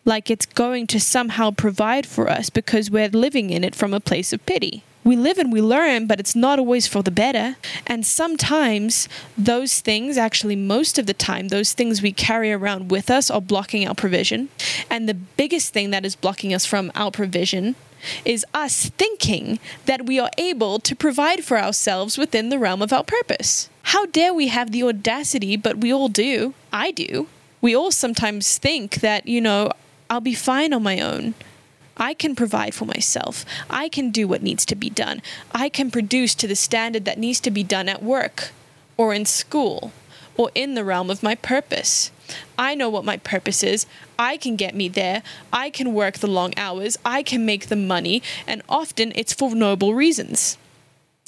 like 0.05 0.29
it's 0.29 0.45
going 0.45 0.85
to 0.87 0.99
somehow 0.99 1.51
provide 1.51 2.05
for 2.05 2.29
us 2.29 2.49
because 2.49 2.91
we're 2.91 3.09
living 3.09 3.49
in 3.49 3.63
it 3.63 3.73
from 3.73 3.93
a 3.93 3.99
place 3.99 4.33
of 4.33 4.45
pity. 4.45 4.83
We 5.03 5.15
live 5.15 5.37
and 5.37 5.51
we 5.51 5.61
learn, 5.61 6.07
but 6.07 6.19
it's 6.19 6.35
not 6.35 6.59
always 6.59 6.87
for 6.87 7.01
the 7.01 7.11
better. 7.11 7.55
And 7.87 8.05
sometimes 8.05 9.07
those 9.37 9.79
things, 9.79 10.17
actually, 10.17 10.55
most 10.55 10.99
of 10.99 11.05
the 11.05 11.13
time, 11.13 11.47
those 11.47 11.73
things 11.73 12.01
we 12.01 12.11
carry 12.11 12.51
around 12.51 12.91
with 12.91 13.09
us 13.09 13.31
are 13.31 13.41
blocking 13.41 13.87
our 13.87 13.95
provision. 13.95 14.49
And 14.89 15.07
the 15.07 15.13
biggest 15.13 15.73
thing 15.73 15.91
that 15.91 16.05
is 16.05 16.15
blocking 16.15 16.53
us 16.53 16.65
from 16.65 16.91
our 16.95 17.11
provision 17.11 17.75
is 18.23 18.45
us 18.53 18.89
thinking 18.89 19.59
that 19.85 20.05
we 20.05 20.19
are 20.19 20.29
able 20.37 20.79
to 20.79 20.95
provide 20.95 21.43
for 21.43 21.57
ourselves 21.57 22.17
within 22.17 22.49
the 22.49 22.59
realm 22.59 22.81
of 22.81 22.93
our 22.93 23.03
purpose. 23.03 23.69
How 23.83 24.05
dare 24.05 24.33
we 24.33 24.47
have 24.47 24.71
the 24.71 24.83
audacity, 24.83 25.57
but 25.57 25.77
we 25.77 25.91
all 25.93 26.07
do. 26.07 26.53
I 26.71 26.91
do. 26.91 27.27
We 27.61 27.75
all 27.75 27.91
sometimes 27.91 28.57
think 28.57 28.95
that, 28.95 29.27
you 29.27 29.41
know, 29.41 29.71
I'll 30.09 30.21
be 30.21 30.33
fine 30.33 30.73
on 30.73 30.83
my 30.83 31.01
own. 31.01 31.33
I 31.99 32.13
can 32.13 32.35
provide 32.35 32.73
for 32.73 32.85
myself. 32.85 33.45
I 33.69 33.89
can 33.89 34.09
do 34.09 34.27
what 34.27 34.41
needs 34.41 34.65
to 34.65 34.75
be 34.75 34.89
done. 34.89 35.21
I 35.51 35.67
can 35.67 35.91
produce 35.91 36.33
to 36.35 36.47
the 36.47 36.55
standard 36.55 37.05
that 37.05 37.19
needs 37.19 37.41
to 37.41 37.51
be 37.51 37.63
done 37.63 37.89
at 37.89 38.01
work 38.01 38.51
or 38.97 39.13
in 39.13 39.25
school 39.25 39.91
or 40.37 40.49
in 40.55 40.73
the 40.73 40.85
realm 40.85 41.09
of 41.09 41.21
my 41.21 41.35
purpose. 41.35 42.11
I 42.57 42.73
know 42.73 42.89
what 42.89 43.03
my 43.03 43.17
purpose 43.17 43.63
is. 43.63 43.85
I 44.17 44.37
can 44.37 44.55
get 44.55 44.73
me 44.73 44.87
there. 44.87 45.21
I 45.51 45.69
can 45.69 45.93
work 45.93 46.19
the 46.19 46.27
long 46.27 46.53
hours. 46.57 46.97
I 47.03 47.21
can 47.23 47.45
make 47.45 47.67
the 47.67 47.75
money. 47.75 48.23
And 48.47 48.61
often 48.69 49.11
it's 49.15 49.33
for 49.33 49.53
noble 49.53 49.93
reasons. 49.93 50.57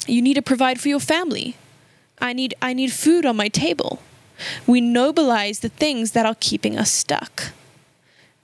You 0.06 0.22
need 0.22 0.34
to 0.34 0.42
provide 0.42 0.80
for 0.80 0.88
your 0.88 1.00
family. 1.00 1.56
I 2.20 2.32
need, 2.32 2.54
I 2.62 2.72
need 2.72 2.92
food 2.92 3.26
on 3.26 3.36
my 3.36 3.48
table. 3.48 4.00
We 4.66 4.80
nobilize 4.80 5.60
the 5.60 5.68
things 5.68 6.12
that 6.12 6.24
are 6.24 6.36
keeping 6.38 6.78
us 6.78 6.90
stuck. 6.90 7.52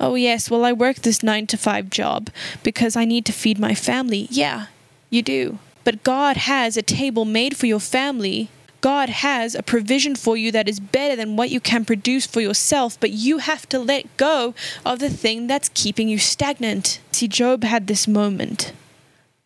Oh, 0.00 0.14
yes, 0.14 0.50
well, 0.50 0.64
I 0.64 0.72
work 0.72 0.96
this 0.96 1.22
nine 1.22 1.46
to 1.48 1.56
five 1.56 1.90
job 1.90 2.30
because 2.62 2.94
I 2.96 3.04
need 3.04 3.24
to 3.26 3.32
feed 3.32 3.58
my 3.58 3.74
family. 3.74 4.28
Yeah, 4.30 4.66
you 5.10 5.22
do. 5.22 5.58
But 5.82 6.04
God 6.04 6.36
has 6.36 6.76
a 6.76 6.82
table 6.82 7.24
made 7.24 7.56
for 7.56 7.66
your 7.66 7.80
family. 7.80 8.50
God 8.80 9.08
has 9.08 9.56
a 9.56 9.62
provision 9.62 10.14
for 10.14 10.36
you 10.36 10.52
that 10.52 10.68
is 10.68 10.78
better 10.78 11.16
than 11.16 11.34
what 11.34 11.50
you 11.50 11.58
can 11.58 11.84
produce 11.84 12.26
for 12.26 12.40
yourself, 12.40 12.98
but 13.00 13.10
you 13.10 13.38
have 13.38 13.68
to 13.70 13.78
let 13.78 14.16
go 14.16 14.54
of 14.86 15.00
the 15.00 15.10
thing 15.10 15.46
that's 15.46 15.70
keeping 15.70 16.08
you 16.08 16.18
stagnant. 16.18 17.00
See, 17.10 17.26
Job 17.26 17.64
had 17.64 17.86
this 17.86 18.06
moment 18.06 18.72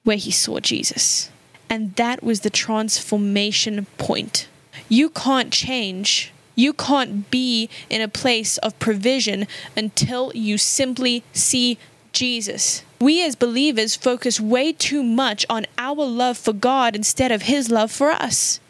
where 0.05 0.19
he 0.19 0.31
saw 0.31 0.61
Jesus, 0.61 1.31
and 1.71 1.95
that 1.95 2.23
was 2.23 2.41
the 2.41 2.51
transformation 2.51 3.87
point. 3.97 4.49
You 4.89 5.09
can't 5.09 5.53
change 5.53 6.32
you 6.55 6.73
can't 6.73 7.31
be 7.31 7.69
in 7.89 8.01
a 8.01 8.09
place 8.09 8.59
of 8.59 8.79
provision 8.79 9.47
until 9.77 10.33
you 10.35 10.59
simply 10.59 11.23
see 11.33 11.79
Jesus. 12.13 12.83
We 13.01 13.25
as 13.25 13.35
believers 13.35 13.97
focus 13.97 14.41
way 14.41 14.73
too 14.73 15.03
much 15.03 15.45
on 15.49 15.67
our 15.79 16.05
love 16.05 16.39
for 16.39 16.53
God 16.53 16.95
instead 16.95 17.33
of 17.33 17.43
His 17.43 17.71
love 17.71 17.91
for 17.91 18.11
us. 18.11 18.61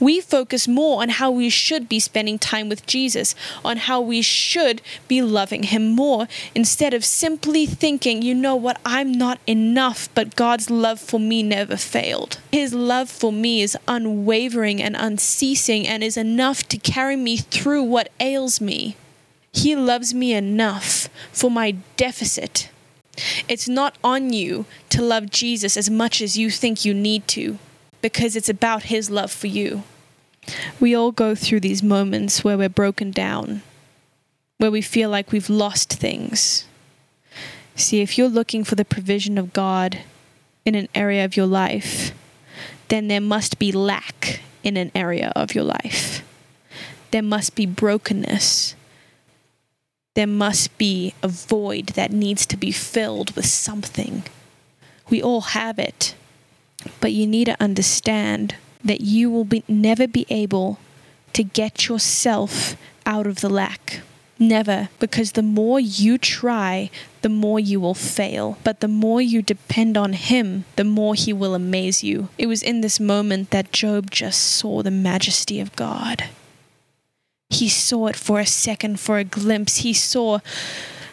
We 0.00 0.20
focus 0.20 0.66
more 0.66 1.02
on 1.02 1.10
how 1.10 1.30
we 1.30 1.48
should 1.48 1.88
be 1.88 2.00
spending 2.00 2.38
time 2.38 2.68
with 2.68 2.86
Jesus, 2.86 3.34
on 3.64 3.76
how 3.76 4.00
we 4.00 4.20
should 4.20 4.82
be 5.06 5.22
loving 5.22 5.64
Him 5.64 5.90
more, 5.90 6.26
instead 6.54 6.92
of 6.94 7.04
simply 7.04 7.66
thinking, 7.66 8.22
you 8.22 8.34
know 8.34 8.56
what, 8.56 8.80
I'm 8.84 9.12
not 9.12 9.38
enough, 9.46 10.08
but 10.14 10.34
God's 10.34 10.70
love 10.70 10.98
for 10.98 11.20
me 11.20 11.42
never 11.42 11.76
failed. 11.76 12.38
His 12.50 12.74
love 12.74 13.08
for 13.08 13.32
me 13.32 13.62
is 13.62 13.78
unwavering 13.86 14.82
and 14.82 14.96
unceasing 14.96 15.86
and 15.86 16.02
is 16.02 16.16
enough 16.16 16.66
to 16.68 16.78
carry 16.78 17.16
me 17.16 17.36
through 17.36 17.84
what 17.84 18.10
ails 18.18 18.60
me. 18.60 18.96
He 19.52 19.76
loves 19.76 20.12
me 20.12 20.32
enough 20.32 21.08
for 21.32 21.50
my 21.50 21.76
deficit. 21.96 22.70
It's 23.46 23.68
not 23.68 23.96
on 24.02 24.32
you 24.32 24.64
to 24.88 25.02
love 25.02 25.30
Jesus 25.30 25.76
as 25.76 25.90
much 25.90 26.22
as 26.22 26.38
you 26.38 26.50
think 26.50 26.84
you 26.84 26.94
need 26.94 27.28
to 27.28 27.58
because 28.02 28.36
it's 28.36 28.48
about 28.48 28.84
His 28.84 29.10
love 29.10 29.32
for 29.32 29.46
you. 29.46 29.84
We 30.80 30.94
all 30.94 31.12
go 31.12 31.34
through 31.34 31.60
these 31.60 31.82
moments 31.82 32.42
where 32.42 32.58
we're 32.58 32.68
broken 32.68 33.12
down, 33.12 33.62
where 34.58 34.70
we 34.70 34.82
feel 34.82 35.08
like 35.08 35.32
we've 35.32 35.48
lost 35.48 35.92
things. 35.94 36.66
See, 37.76 38.00
if 38.00 38.18
you're 38.18 38.28
looking 38.28 38.64
for 38.64 38.74
the 38.74 38.84
provision 38.84 39.38
of 39.38 39.52
God 39.52 40.00
in 40.64 40.74
an 40.74 40.88
area 40.94 41.24
of 41.24 41.36
your 41.36 41.46
life, 41.46 42.12
then 42.88 43.08
there 43.08 43.20
must 43.20 43.58
be 43.58 43.72
lack 43.72 44.40
in 44.62 44.76
an 44.76 44.90
area 44.94 45.32
of 45.34 45.54
your 45.54 45.64
life. 45.64 46.22
There 47.10 47.22
must 47.22 47.54
be 47.54 47.66
brokenness. 47.66 48.74
There 50.14 50.26
must 50.26 50.76
be 50.76 51.14
a 51.22 51.28
void 51.28 51.88
that 51.88 52.12
needs 52.12 52.44
to 52.46 52.56
be 52.56 52.70
filled 52.70 53.34
with 53.34 53.46
something. 53.46 54.24
We 55.08 55.22
all 55.22 55.40
have 55.40 55.78
it. 55.78 56.14
But 57.00 57.12
you 57.12 57.26
need 57.26 57.46
to 57.46 57.62
understand 57.62 58.56
that 58.84 59.00
you 59.00 59.30
will 59.30 59.44
be, 59.44 59.64
never 59.68 60.06
be 60.06 60.26
able 60.28 60.78
to 61.32 61.42
get 61.42 61.88
yourself 61.88 62.76
out 63.06 63.26
of 63.26 63.40
the 63.40 63.48
lack. 63.48 64.00
Never, 64.38 64.88
because 64.98 65.32
the 65.32 65.42
more 65.42 65.78
you 65.78 66.18
try, 66.18 66.90
the 67.20 67.28
more 67.28 67.60
you 67.60 67.78
will 67.78 67.94
fail. 67.94 68.58
But 68.64 68.80
the 68.80 68.88
more 68.88 69.20
you 69.20 69.40
depend 69.40 69.96
on 69.96 70.14
Him, 70.14 70.64
the 70.74 70.84
more 70.84 71.14
He 71.14 71.32
will 71.32 71.54
amaze 71.54 72.02
you. 72.02 72.28
It 72.38 72.46
was 72.46 72.62
in 72.62 72.80
this 72.80 72.98
moment 72.98 73.50
that 73.50 73.72
Job 73.72 74.10
just 74.10 74.40
saw 74.42 74.82
the 74.82 74.90
majesty 74.90 75.60
of 75.60 75.76
God. 75.76 76.24
He 77.50 77.68
saw 77.68 78.08
it 78.08 78.16
for 78.16 78.40
a 78.40 78.46
second, 78.46 78.98
for 78.98 79.18
a 79.18 79.24
glimpse. 79.24 79.78
He 79.78 79.92
saw 79.92 80.40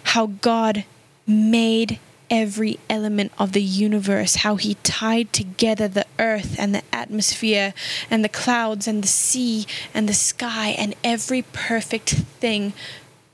how 0.04 0.28
God 0.28 0.86
made 1.28 2.00
every 2.30 2.80
element 2.90 3.32
of 3.38 3.54
the 3.54 3.62
universe, 3.62 4.38
how 4.38 4.56
he 4.56 4.76
tied 4.84 5.34
together 5.34 5.88
the 5.88 6.06
earth 6.18 6.56
and 6.60 6.74
the 6.74 6.84
atmosphere 6.94 7.74
and 8.10 8.24
the 8.24 8.30
clouds 8.30 8.88
and 8.88 9.04
the 9.04 9.08
sea 9.08 9.66
and 9.94 10.08
the 10.08 10.14
sky 10.14 10.70
and 10.78 10.96
every 11.04 11.42
perfect 11.42 12.10
thing 12.10 12.74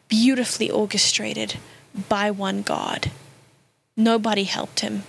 beautifully 0.08 0.70
orchestrated 0.70 1.56
by 2.10 2.32
one 2.32 2.62
God. 2.62 3.12
Nobody 3.98 4.44
helped 4.44 4.82
him. 4.82 5.04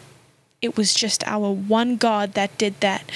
It 0.63 0.77
was 0.77 0.95
just 0.95 1.27
our 1.27 1.51
one 1.51 1.97
God 1.97 2.33
that 2.35 2.57
did 2.57 2.81
that. 2.81 3.11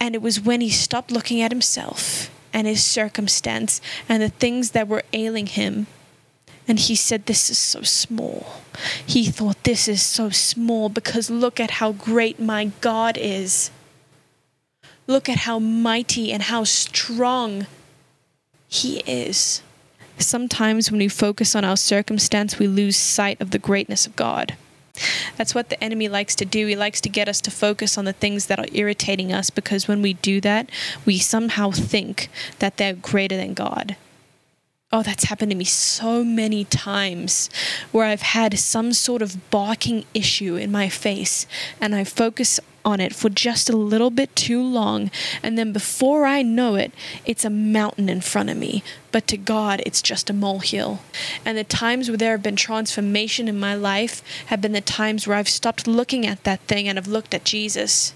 And 0.00 0.14
it 0.14 0.22
was 0.22 0.40
when 0.40 0.60
he 0.60 0.70
stopped 0.70 1.10
looking 1.10 1.40
at 1.40 1.50
himself 1.50 2.30
and 2.52 2.66
his 2.66 2.84
circumstance 2.84 3.80
and 4.08 4.22
the 4.22 4.28
things 4.28 4.70
that 4.70 4.88
were 4.88 5.02
ailing 5.12 5.46
him 5.46 5.86
and 6.66 6.78
he 6.78 6.94
said, 6.94 7.26
This 7.26 7.50
is 7.50 7.58
so 7.58 7.82
small. 7.82 8.62
He 9.04 9.26
thought, 9.26 9.62
This 9.64 9.88
is 9.88 10.02
so 10.02 10.30
small 10.30 10.88
because 10.88 11.30
look 11.30 11.60
at 11.60 11.72
how 11.72 11.92
great 11.92 12.40
my 12.40 12.66
God 12.80 13.16
is. 13.18 13.70
Look 15.06 15.28
at 15.28 15.38
how 15.38 15.58
mighty 15.58 16.32
and 16.32 16.44
how 16.44 16.64
strong 16.64 17.66
He 18.68 19.00
is. 19.00 19.62
Sometimes 20.18 20.90
when 20.90 21.00
we 21.00 21.08
focus 21.08 21.54
on 21.54 21.64
our 21.64 21.76
circumstance, 21.76 22.58
we 22.58 22.66
lose 22.66 22.96
sight 22.96 23.40
of 23.40 23.50
the 23.50 23.58
greatness 23.58 24.06
of 24.06 24.16
God. 24.16 24.56
That's 25.36 25.54
what 25.54 25.70
the 25.70 25.82
enemy 25.82 26.08
likes 26.08 26.36
to 26.36 26.44
do. 26.44 26.66
He 26.66 26.76
likes 26.76 27.00
to 27.00 27.08
get 27.08 27.28
us 27.28 27.40
to 27.42 27.50
focus 27.50 27.98
on 27.98 28.04
the 28.04 28.12
things 28.12 28.46
that 28.46 28.60
are 28.60 28.68
irritating 28.72 29.32
us 29.32 29.50
because 29.50 29.88
when 29.88 30.00
we 30.02 30.14
do 30.14 30.40
that, 30.42 30.70
we 31.04 31.18
somehow 31.18 31.72
think 31.72 32.30
that 32.60 32.76
they're 32.76 32.94
greater 32.94 33.36
than 33.36 33.54
God. 33.54 33.96
Oh, 34.94 35.02
that's 35.02 35.24
happened 35.24 35.50
to 35.50 35.56
me 35.56 35.64
so 35.64 36.22
many 36.22 36.66
times 36.66 37.50
where 37.90 38.06
I've 38.06 38.22
had 38.22 38.56
some 38.60 38.92
sort 38.92 39.22
of 39.22 39.50
barking 39.50 40.04
issue 40.14 40.54
in 40.54 40.70
my 40.70 40.88
face 40.88 41.48
and 41.80 41.96
I 41.96 42.04
focus 42.04 42.60
on 42.84 43.00
it 43.00 43.12
for 43.12 43.28
just 43.28 43.68
a 43.68 43.76
little 43.76 44.10
bit 44.10 44.36
too 44.36 44.62
long. 44.62 45.10
And 45.42 45.58
then 45.58 45.72
before 45.72 46.26
I 46.26 46.42
know 46.42 46.76
it, 46.76 46.92
it's 47.24 47.44
a 47.44 47.50
mountain 47.50 48.08
in 48.08 48.20
front 48.20 48.50
of 48.50 48.56
me. 48.56 48.84
But 49.10 49.26
to 49.28 49.36
God, 49.36 49.82
it's 49.84 50.00
just 50.00 50.30
a 50.30 50.32
molehill. 50.32 51.00
And 51.44 51.58
the 51.58 51.64
times 51.64 52.08
where 52.08 52.16
there 52.16 52.30
have 52.30 52.44
been 52.44 52.54
transformation 52.54 53.48
in 53.48 53.58
my 53.58 53.74
life 53.74 54.22
have 54.46 54.60
been 54.60 54.74
the 54.74 54.80
times 54.80 55.26
where 55.26 55.36
I've 55.36 55.48
stopped 55.48 55.88
looking 55.88 56.24
at 56.24 56.44
that 56.44 56.60
thing 56.68 56.86
and 56.86 56.98
have 56.98 57.08
looked 57.08 57.34
at 57.34 57.42
Jesus. 57.42 58.14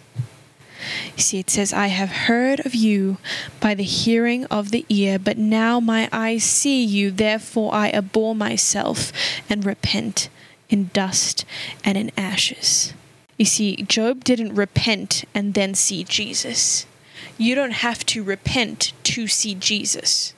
You 1.17 1.23
see, 1.23 1.39
it 1.39 1.51
says, 1.51 1.73
I 1.73 1.89
have 1.89 2.11
heard 2.11 2.65
of 2.65 2.75
you 2.75 3.19
by 3.61 3.75
the 3.75 3.83
hearing 3.83 4.45
of 4.47 4.71
the 4.71 4.85
ear, 4.89 5.19
but 5.19 5.39
now 5.39 5.81
my 5.81 6.09
eyes 6.13 6.45
see 6.45 6.85
you, 6.85 7.11
therefore 7.11 7.75
I 7.75 7.91
abhor 7.91 8.35
myself 8.35 9.13
and 9.49 9.65
repent 9.65 10.29
in 10.69 10.91
dust 10.93 11.45
and 11.85 11.97
in 11.99 12.13
ashes. 12.17 12.95
You 13.37 13.45
see, 13.45 13.77
Job 13.83 14.25
didn't 14.25 14.55
repent 14.55 15.25
and 15.35 15.55
then 15.55 15.75
see 15.75 16.05
Jesus. 16.05 16.87
You 17.37 17.55
don't 17.55 17.71
have 17.71 18.05
to 18.07 18.23
repent 18.23 18.93
to 19.05 19.29
see 19.29 19.55
Jesus 19.55 20.35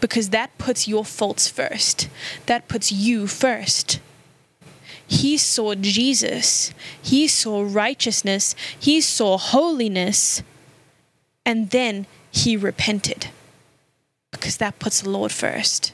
because 0.00 0.28
that 0.30 0.56
puts 0.58 0.86
your 0.86 1.04
faults 1.04 1.48
first, 1.48 2.08
that 2.46 2.68
puts 2.68 2.92
you 2.92 3.26
first. 3.26 4.00
He 5.10 5.38
saw 5.38 5.74
Jesus, 5.74 6.72
he 7.02 7.26
saw 7.26 7.66
righteousness, 7.68 8.54
he 8.78 9.00
saw 9.00 9.38
holiness, 9.38 10.40
and 11.44 11.70
then 11.70 12.06
he 12.30 12.56
repented 12.56 13.26
because 14.30 14.58
that 14.58 14.78
puts 14.78 15.00
the 15.00 15.10
Lord 15.10 15.32
first. 15.32 15.92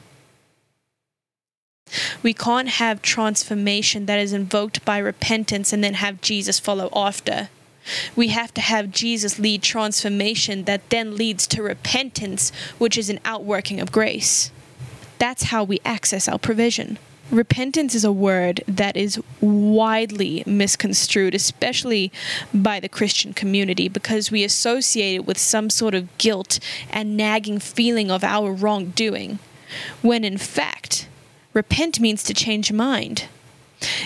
We 2.21 2.31
can't 2.35 2.69
have 2.69 3.01
transformation 3.01 4.05
that 4.05 4.19
is 4.19 4.33
invoked 4.33 4.85
by 4.85 4.99
repentance 4.99 5.73
and 5.73 5.83
then 5.83 5.95
have 5.95 6.21
Jesus 6.21 6.59
follow 6.59 6.89
after. 6.95 7.49
We 8.15 8.27
have 8.27 8.53
to 8.53 8.61
have 8.61 8.91
Jesus 8.91 9.39
lead 9.39 9.63
transformation 9.63 10.65
that 10.65 10.91
then 10.91 11.17
leads 11.17 11.47
to 11.47 11.63
repentance, 11.63 12.51
which 12.77 12.99
is 12.99 13.09
an 13.09 13.19
outworking 13.25 13.79
of 13.79 13.91
grace. 13.91 14.51
That's 15.17 15.43
how 15.43 15.63
we 15.63 15.79
access 15.83 16.27
our 16.27 16.37
provision. 16.37 16.99
Repentance 17.29 17.93
is 17.93 18.05
a 18.05 18.11
word 18.11 18.63
that 18.67 18.95
is 18.95 19.21
widely 19.41 20.43
misconstrued, 20.45 21.35
especially 21.35 22.09
by 22.53 22.79
the 22.79 22.87
Christian 22.87 23.33
community, 23.33 23.89
because 23.89 24.31
we 24.31 24.45
associate 24.45 25.15
it 25.15 25.25
with 25.25 25.37
some 25.37 25.69
sort 25.69 25.93
of 25.93 26.17
guilt 26.17 26.59
and 26.89 27.17
nagging 27.17 27.59
feeling 27.59 28.09
of 28.09 28.23
our 28.23 28.53
wrongdoing, 28.53 29.39
when 30.01 30.23
in 30.23 30.37
fact, 30.37 31.09
repent 31.53 31.99
means 31.99 32.23
to 32.23 32.33
change 32.33 32.71
mind. 32.71 33.25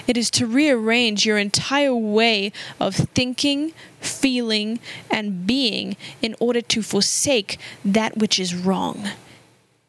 It 0.07 0.17
is 0.17 0.31
to 0.31 0.47
rearrange 0.47 1.23
your 1.23 1.37
entire 1.37 1.95
way 1.95 2.51
of 2.79 2.95
thinking, 2.95 3.73
feeling, 3.99 4.79
and 5.11 5.45
being 5.45 5.95
in 6.23 6.35
order 6.39 6.61
to 6.61 6.81
forsake 6.81 7.59
that 7.85 8.17
which 8.17 8.39
is 8.39 8.55
wrong. 8.55 9.09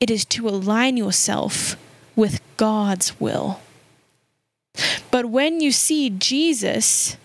It 0.00 0.10
is 0.10 0.26
to 0.26 0.48
align 0.48 0.98
yourself 0.98 1.76
with 2.16 2.40
God's 2.56 3.18
will. 3.20 3.60
But 5.10 5.26
when 5.26 5.60
you 5.60 5.72
see 5.72 6.10
Jesus, 6.10 7.16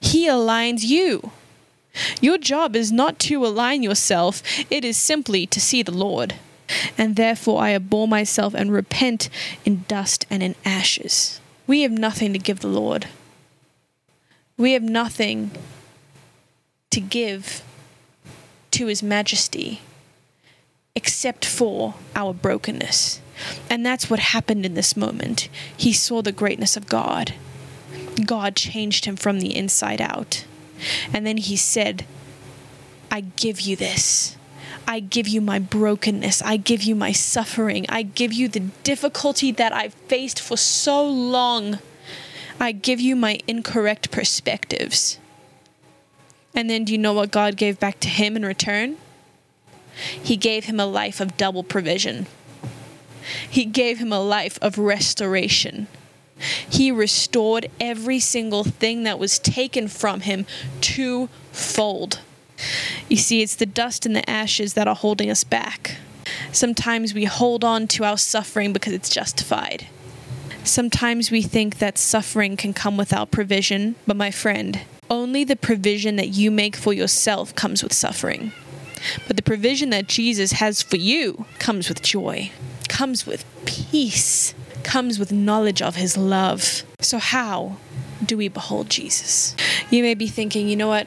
He 0.00 0.26
aligns 0.26 0.84
you. 0.84 1.32
Your 2.20 2.38
job 2.38 2.74
is 2.74 2.90
not 2.90 3.18
to 3.20 3.44
align 3.44 3.82
yourself, 3.82 4.42
it 4.70 4.84
is 4.84 4.96
simply 4.96 5.46
to 5.46 5.60
see 5.60 5.82
the 5.82 5.92
Lord. 5.92 6.34
And 6.96 7.16
therefore 7.16 7.62
I 7.62 7.74
abhor 7.74 8.08
myself 8.08 8.54
and 8.54 8.72
repent 8.72 9.28
in 9.64 9.84
dust 9.88 10.24
and 10.30 10.42
in 10.42 10.54
ashes. 10.64 11.40
We 11.66 11.82
have 11.82 11.92
nothing 11.92 12.32
to 12.32 12.38
give 12.38 12.60
the 12.60 12.68
Lord. 12.68 13.08
We 14.56 14.72
have 14.72 14.82
nothing 14.82 15.50
to 16.90 17.00
give 17.00 17.62
to 18.70 18.86
His 18.86 19.02
Majesty 19.02 19.80
except 20.94 21.44
for 21.44 21.94
our 22.14 22.34
brokenness. 22.34 23.20
And 23.70 23.84
that's 23.84 24.10
what 24.10 24.20
happened 24.20 24.66
in 24.66 24.74
this 24.74 24.96
moment. 24.96 25.48
He 25.76 25.92
saw 25.92 26.22
the 26.22 26.32
greatness 26.32 26.76
of 26.76 26.86
God. 26.86 27.34
God 28.26 28.56
changed 28.56 29.06
him 29.06 29.16
from 29.16 29.40
the 29.40 29.56
inside 29.56 30.00
out. 30.00 30.44
And 31.12 31.26
then 31.26 31.38
he 31.38 31.56
said, 31.56 32.06
I 33.10 33.20
give 33.20 33.60
you 33.60 33.76
this. 33.76 34.36
I 34.86 35.00
give 35.00 35.28
you 35.28 35.40
my 35.40 35.58
brokenness. 35.58 36.42
I 36.42 36.56
give 36.56 36.82
you 36.82 36.94
my 36.94 37.12
suffering. 37.12 37.86
I 37.88 38.02
give 38.02 38.32
you 38.32 38.48
the 38.48 38.60
difficulty 38.60 39.52
that 39.52 39.72
I've 39.72 39.94
faced 39.94 40.40
for 40.40 40.56
so 40.56 41.06
long. 41.06 41.78
I 42.60 42.72
give 42.72 43.00
you 43.00 43.16
my 43.16 43.38
incorrect 43.46 44.10
perspectives. 44.10 45.18
And 46.54 46.68
then 46.68 46.84
do 46.84 46.92
you 46.92 46.98
know 46.98 47.12
what 47.12 47.30
God 47.30 47.56
gave 47.56 47.80
back 47.80 48.00
to 48.00 48.08
him 48.08 48.36
in 48.36 48.44
return? 48.44 48.96
He 50.22 50.36
gave 50.36 50.64
him 50.64 50.80
a 50.80 50.86
life 50.86 51.20
of 51.20 51.36
double 51.36 51.62
provision. 51.62 52.26
He 53.48 53.64
gave 53.64 53.98
him 53.98 54.12
a 54.12 54.20
life 54.20 54.58
of 54.60 54.78
restoration. 54.78 55.86
He 56.68 56.90
restored 56.90 57.70
every 57.78 58.18
single 58.18 58.64
thing 58.64 59.04
that 59.04 59.18
was 59.18 59.38
taken 59.38 59.88
from 59.88 60.20
him 60.20 60.46
twofold. 60.80 62.20
You 63.08 63.16
see, 63.16 63.42
it's 63.42 63.56
the 63.56 63.66
dust 63.66 64.06
and 64.06 64.16
the 64.16 64.28
ashes 64.28 64.74
that 64.74 64.88
are 64.88 64.94
holding 64.94 65.30
us 65.30 65.44
back. 65.44 65.96
Sometimes 66.50 67.14
we 67.14 67.24
hold 67.24 67.64
on 67.64 67.86
to 67.88 68.04
our 68.04 68.18
suffering 68.18 68.72
because 68.72 68.92
it's 68.92 69.08
justified. 69.08 69.86
Sometimes 70.64 71.30
we 71.30 71.42
think 71.42 71.78
that 71.78 71.98
suffering 71.98 72.56
can 72.56 72.72
come 72.72 72.96
without 72.96 73.30
provision, 73.30 73.96
but 74.06 74.16
my 74.16 74.30
friend, 74.30 74.80
only 75.10 75.44
the 75.44 75.56
provision 75.56 76.16
that 76.16 76.28
you 76.28 76.50
make 76.50 76.76
for 76.76 76.92
yourself 76.92 77.54
comes 77.54 77.82
with 77.82 77.92
suffering. 77.92 78.52
But 79.26 79.36
the 79.36 79.42
provision 79.42 79.90
that 79.90 80.08
Jesus 80.08 80.52
has 80.52 80.82
for 80.82 80.96
you 80.96 81.46
comes 81.58 81.88
with 81.88 82.02
joy, 82.02 82.50
comes 82.88 83.26
with 83.26 83.44
peace, 83.64 84.54
comes 84.82 85.18
with 85.18 85.32
knowledge 85.32 85.82
of 85.82 85.96
his 85.96 86.16
love. 86.16 86.82
So, 87.00 87.18
how 87.18 87.76
do 88.24 88.36
we 88.36 88.48
behold 88.48 88.90
Jesus? 88.90 89.56
You 89.90 90.02
may 90.02 90.14
be 90.14 90.26
thinking, 90.26 90.68
you 90.68 90.76
know 90.76 90.88
what, 90.88 91.06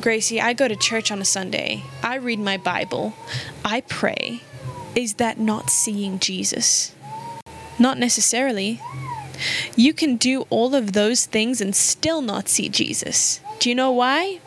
Gracie, 0.00 0.40
I 0.40 0.52
go 0.52 0.68
to 0.68 0.76
church 0.76 1.10
on 1.10 1.20
a 1.20 1.24
Sunday, 1.24 1.84
I 2.02 2.16
read 2.16 2.38
my 2.38 2.56
Bible, 2.56 3.14
I 3.64 3.82
pray. 3.82 4.42
Is 4.94 5.14
that 5.14 5.38
not 5.38 5.70
seeing 5.70 6.18
Jesus? 6.18 6.94
Not 7.78 7.98
necessarily. 7.98 8.80
You 9.74 9.94
can 9.94 10.16
do 10.16 10.42
all 10.50 10.74
of 10.74 10.92
those 10.92 11.24
things 11.24 11.60
and 11.60 11.74
still 11.74 12.20
not 12.20 12.48
see 12.48 12.68
Jesus. 12.68 13.40
Do 13.58 13.68
you 13.68 13.74
know 13.74 13.90
why? 13.90 14.40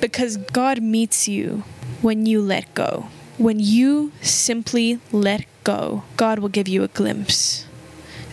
Because 0.00 0.36
God 0.36 0.82
meets 0.82 1.28
you 1.28 1.62
when 2.02 2.26
you 2.26 2.40
let 2.40 2.74
go. 2.74 3.08
When 3.36 3.60
you 3.60 4.12
simply 4.20 5.00
let 5.12 5.44
go, 5.64 6.02
God 6.16 6.38
will 6.38 6.48
give 6.48 6.68
you 6.68 6.82
a 6.82 6.88
glimpse. 6.88 7.66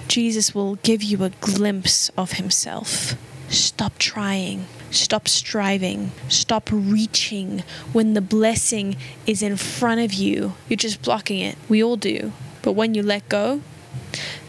Jesus 0.08 0.56
will 0.56 0.75
give 0.78 1.04
you 1.04 1.23
a 1.23 1.30
glimpse 1.30 2.10
of 2.17 2.34
Himself. 2.34 3.15
Stop 3.49 3.97
trying. 3.97 4.65
Stop 4.91 5.28
striving. 5.28 6.12
Stop 6.30 6.69
reaching 6.71 7.63
when 7.91 8.13
the 8.13 8.21
blessing 8.21 8.95
is 9.28 9.43
in 9.43 9.58
front 9.58 10.01
of 10.01 10.13
you. 10.13 10.54
You're 10.69 10.78
just 10.78 11.01
blocking 11.01 11.39
it. 11.39 11.58
We 11.67 11.84
all 11.84 11.97
do. 11.97 12.32
But 12.62 12.73
when 12.73 12.95
you 12.95 13.04
let 13.04 13.28
go, 13.30 13.62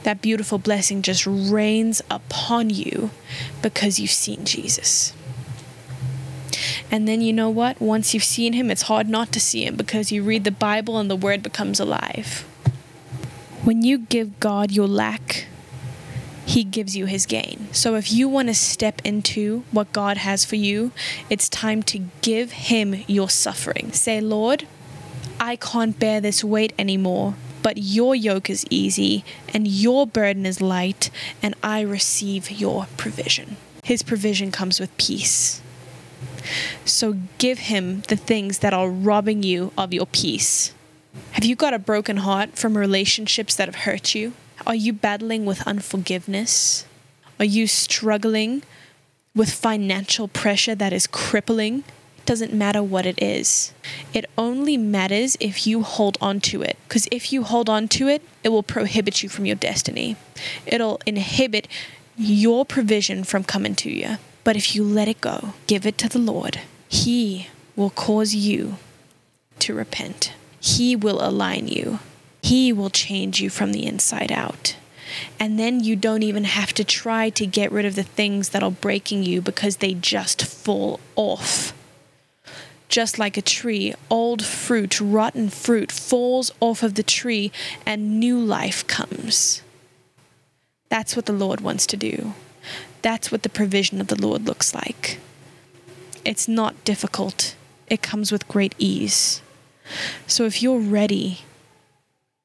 that 0.05 0.23
beautiful 0.23 0.59
blessing 0.59 1.03
just 1.03 1.27
rains 1.27 2.01
upon 2.11 2.71
you 2.71 3.11
because 3.63 3.99
you've 3.99 4.11
seen 4.11 4.45
Jesus. 4.45 5.13
And 6.91 7.09
then 7.09 7.21
you 7.21 7.33
know 7.33 7.51
what? 7.51 7.81
Once 7.81 8.15
you've 8.15 8.25
seen 8.25 8.53
him, 8.53 8.71
it's 8.71 8.83
hard 8.83 9.09
not 9.09 9.33
to 9.33 9.41
see 9.41 9.65
him 9.65 9.77
because 9.77 10.13
you 10.13 10.23
read 10.23 10.45
the 10.45 10.51
Bible 10.51 10.99
and 10.99 11.11
the 11.11 11.17
word 11.17 11.43
becomes 11.43 11.81
alive. 11.81 12.45
When 13.65 13.83
you 13.83 13.99
give 13.99 14.39
God 14.39 14.71
your 14.71 14.87
lack, 14.87 15.47
he 16.47 16.63
gives 16.63 16.97
you 16.97 17.07
his 17.07 17.27
gain. 17.27 17.67
So 17.73 17.97
if 17.97 18.13
you 18.13 18.29
want 18.29 18.49
to 18.49 18.55
step 18.55 19.03
into 19.05 19.65
what 19.73 19.93
God 19.93 20.19
has 20.19 20.45
for 20.45 20.55
you, 20.55 20.93
it's 21.29 21.49
time 21.49 21.83
to 21.85 22.05
give 22.23 22.53
him 22.53 23.03
your 23.09 23.29
suffering. 23.29 23.91
Say, 23.91 24.21
Lord, 24.21 24.69
I 25.41 25.57
can't 25.57 25.99
bear 25.99 26.21
this 26.21 26.45
weight 26.45 26.73
anymore, 26.79 27.35
but 27.63 27.79
your 27.79 28.15
yoke 28.15 28.49
is 28.49 28.65
easy 28.71 29.25
and 29.53 29.67
your 29.67 30.07
burden 30.07 30.47
is 30.47 30.61
light, 30.61 31.11
and 31.43 31.57
I 31.65 31.81
receive 31.81 32.49
your 32.51 32.87
provision. 32.97 33.57
His 33.83 34.05
provision 34.05 34.53
comes 34.53 34.79
with 34.79 34.97
peace. 34.97 35.61
So 36.85 37.17
give 37.39 37.59
him 37.59 38.03
the 38.09 38.17
things 38.17 38.59
that 38.61 38.73
are 38.73 38.89
robbing 38.89 39.43
you 39.43 39.73
of 39.77 39.93
your 39.93 40.07
peace. 40.07 40.73
Have 41.33 41.45
you 41.45 41.57
got 41.57 41.75
a 41.75 41.79
broken 41.79 42.19
heart 42.19 42.57
from 42.57 42.77
relationships 42.77 43.55
that 43.57 43.69
have 43.69 43.85
hurt 43.85 44.15
you? 44.15 44.33
Are 44.67 44.75
you 44.75 44.93
battling 44.93 45.45
with 45.45 45.67
unforgiveness? 45.67 46.87
Are 47.39 47.45
you 47.45 47.67
struggling 47.67 48.63
with 49.35 49.53
financial 49.53 50.29
pressure 50.29 50.75
that 50.75 50.93
is 50.93 51.07
crippling? 51.07 51.85
It 52.19 52.25
doesn't 52.27 52.53
matter 52.53 52.83
what 52.83 53.07
it 53.07 53.23
is. 53.23 53.73
It 54.13 54.25
only 54.37 54.77
matters 54.77 55.37
if 55.39 55.67
you 55.67 55.83
hold 55.83 56.17
on 56.21 56.41
to 56.41 56.63
it. 56.63 56.77
Because 56.89 57.07
if 57.13 57.33
you 57.33 57.43
hold 57.43 57.69
on 57.69 57.89
to 57.89 58.09
it, 58.09 58.23
it 58.43 58.49
will 58.49 58.63
prohibit 58.63 59.23
you 59.23 59.29
from 59.29 59.47
your 59.47 59.57
destiny. 59.57 60.17
It'll 60.67 61.01
inhibit 61.07 61.69
your 62.17 62.65
provision 62.65 63.25
from 63.25 63.45
coming 63.45 63.75
to 63.77 63.91
you. 63.91 64.17
But 64.47 64.55
if 64.55 64.77
you 64.77 64.85
let 64.85 65.09
it 65.09 65.21
go, 65.21 65.55
give 65.67 65.85
it 65.85 65.99
to 65.99 66.09
the 66.09 66.21
Lord, 66.21 66.61
He 66.89 67.49
will 67.75 67.91
cause 67.91 68.33
you 68.33 68.77
to 69.59 69.75
repent. 69.75 70.35
He 70.61 70.95
will 70.95 71.19
align 71.21 71.67
you. 71.67 71.99
He 72.45 72.73
will 72.73 72.89
change 72.89 73.41
you 73.41 73.51
from 73.51 73.73
the 73.73 73.85
inside 73.85 74.31
out. 74.31 74.77
And 75.41 75.59
then 75.59 75.83
you 75.83 75.97
don't 75.97 76.23
even 76.23 76.45
have 76.45 76.73
to 76.75 76.85
try 76.85 77.29
to 77.31 77.45
get 77.45 77.73
rid 77.73 77.87
of 77.87 77.97
the 77.97 78.05
things 78.05 78.51
that 78.51 78.63
are 78.63 78.71
breaking 78.71 79.25
you 79.25 79.43
because 79.43 79.79
they 79.79 79.95
just 79.95 80.45
fall 80.45 81.01
off. 81.17 81.73
Just 82.89 83.19
like 83.19 83.37
a 83.37 83.43
tree, 83.43 83.95
old 84.09 84.45
fruit, 84.45 85.01
rotten 85.01 85.49
fruit 85.49 85.91
falls 85.91 86.53
off 86.61 86.85
of 86.85 86.95
the 86.95 87.03
tree 87.03 87.51
and 87.85 88.21
new 88.21 88.39
life 88.39 88.87
comes. 88.87 89.63
That's 90.89 91.17
what 91.17 91.27
the 91.27 91.33
Lord 91.33 91.61
wants 91.63 91.85
to 91.87 91.97
do. 91.97 92.35
That's 93.07 93.31
what 93.31 93.45
the 93.45 93.49
provision 93.49 94.01
of 94.01 94.09
the 94.09 94.21
Lord 94.21 94.47
looks 94.47 94.75
like. 94.75 95.21
It's 96.25 96.49
not 96.49 96.83
difficult, 96.83 97.55
it 97.87 98.03
comes 98.03 98.33
with 98.33 98.49
great 98.49 98.75
ease. 98.79 99.43
So 100.27 100.45
if 100.45 100.61
you're 100.61 100.81
ready 100.81 101.43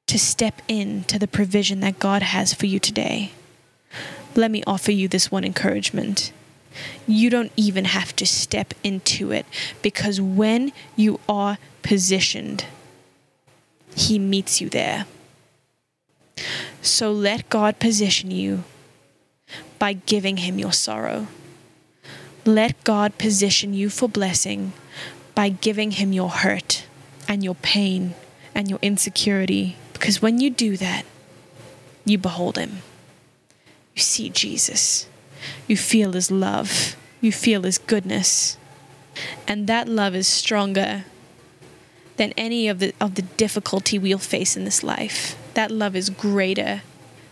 to 0.05 0.19
step 0.19 0.61
into 0.67 1.17
the 1.17 1.27
provision 1.27 1.79
that 1.79 1.97
God 1.97 2.21
has 2.21 2.53
for 2.53 2.67
you 2.67 2.77
today, 2.77 3.31
let 4.35 4.51
me 4.51 4.63
offer 4.67 4.91
you 4.91 5.07
this 5.07 5.31
one 5.31 5.43
encouragement. 5.43 6.31
You 7.07 7.31
don't 7.31 7.51
even 7.57 7.85
have 7.85 8.15
to 8.17 8.27
step 8.27 8.75
into 8.83 9.31
it 9.31 9.47
because 9.81 10.21
when 10.21 10.73
you 10.95 11.19
are 11.27 11.57
positioned, 11.81 12.65
He 13.95 14.19
meets 14.19 14.61
you 14.61 14.69
there. 14.69 15.07
So 16.83 17.11
let 17.11 17.49
God 17.49 17.79
position 17.79 18.29
you 18.29 18.63
by 19.79 19.93
giving 19.93 20.37
him 20.37 20.59
your 20.59 20.73
sorrow. 20.73 21.27
Let 22.45 22.83
God 22.83 23.17
position 23.19 23.73
you 23.73 23.89
for 23.89 24.09
blessing 24.09 24.73
by 25.35 25.49
giving 25.49 25.91
Him 25.91 26.11
your 26.11 26.29
hurt 26.29 26.85
and 27.27 27.43
your 27.43 27.55
pain 27.55 28.15
and 28.55 28.69
your 28.69 28.79
insecurity. 28.81 29.77
Because 29.93 30.21
when 30.21 30.39
you 30.39 30.49
do 30.49 30.75
that, 30.77 31.05
you 32.03 32.17
behold 32.17 32.57
Him. 32.57 32.81
You 33.95 34.01
see 34.01 34.29
Jesus. 34.29 35.07
You 35.67 35.77
feel 35.77 36.13
His 36.13 36.31
love. 36.31 36.95
You 37.21 37.31
feel 37.31 37.61
His 37.61 37.77
goodness. 37.77 38.57
And 39.47 39.67
that 39.67 39.87
love 39.87 40.15
is 40.15 40.27
stronger 40.27 41.05
than 42.17 42.33
any 42.35 42.67
of 42.67 42.79
the, 42.79 42.93
of 42.99 43.15
the 43.15 43.21
difficulty 43.21 43.99
we'll 43.99 44.17
face 44.17 44.57
in 44.57 44.65
this 44.65 44.83
life. 44.83 45.37
That 45.53 45.69
love 45.69 45.95
is 45.95 46.09
greater. 46.09 46.81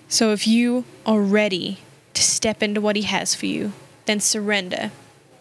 So 0.07 0.31
if 0.33 0.47
you 0.47 0.85
are 1.05 1.21
ready 1.21 1.79
to 2.19 2.25
step 2.25 2.61
into 2.61 2.81
what 2.81 2.97
He 2.97 3.03
has 3.03 3.33
for 3.33 3.45
you, 3.45 3.71
then 4.05 4.19
surrender. 4.19 4.91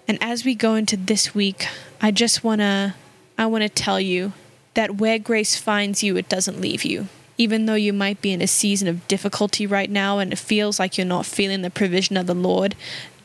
And 0.06 0.16
as 0.22 0.44
we 0.44 0.54
go 0.54 0.76
into 0.76 0.96
this 0.96 1.34
week, 1.34 1.66
I 2.00 2.12
just 2.12 2.44
want 2.44 2.60
to 2.60 2.94
I 3.36 3.46
want 3.46 3.62
to 3.62 3.68
tell 3.68 4.00
you 4.00 4.32
that 4.74 4.96
where 4.96 5.18
grace 5.18 5.56
finds 5.56 6.02
you, 6.02 6.16
it 6.16 6.28
doesn't 6.28 6.60
leave 6.60 6.84
you. 6.84 7.08
Even 7.36 7.66
though 7.66 7.74
you 7.74 7.92
might 7.92 8.20
be 8.20 8.32
in 8.32 8.42
a 8.42 8.46
season 8.46 8.88
of 8.88 9.06
difficulty 9.08 9.66
right 9.66 9.90
now 9.90 10.18
and 10.18 10.32
it 10.32 10.38
feels 10.38 10.78
like 10.78 10.96
you're 10.96 11.06
not 11.06 11.26
feeling 11.26 11.62
the 11.62 11.70
provision 11.70 12.16
of 12.16 12.26
the 12.26 12.34
Lord, 12.34 12.74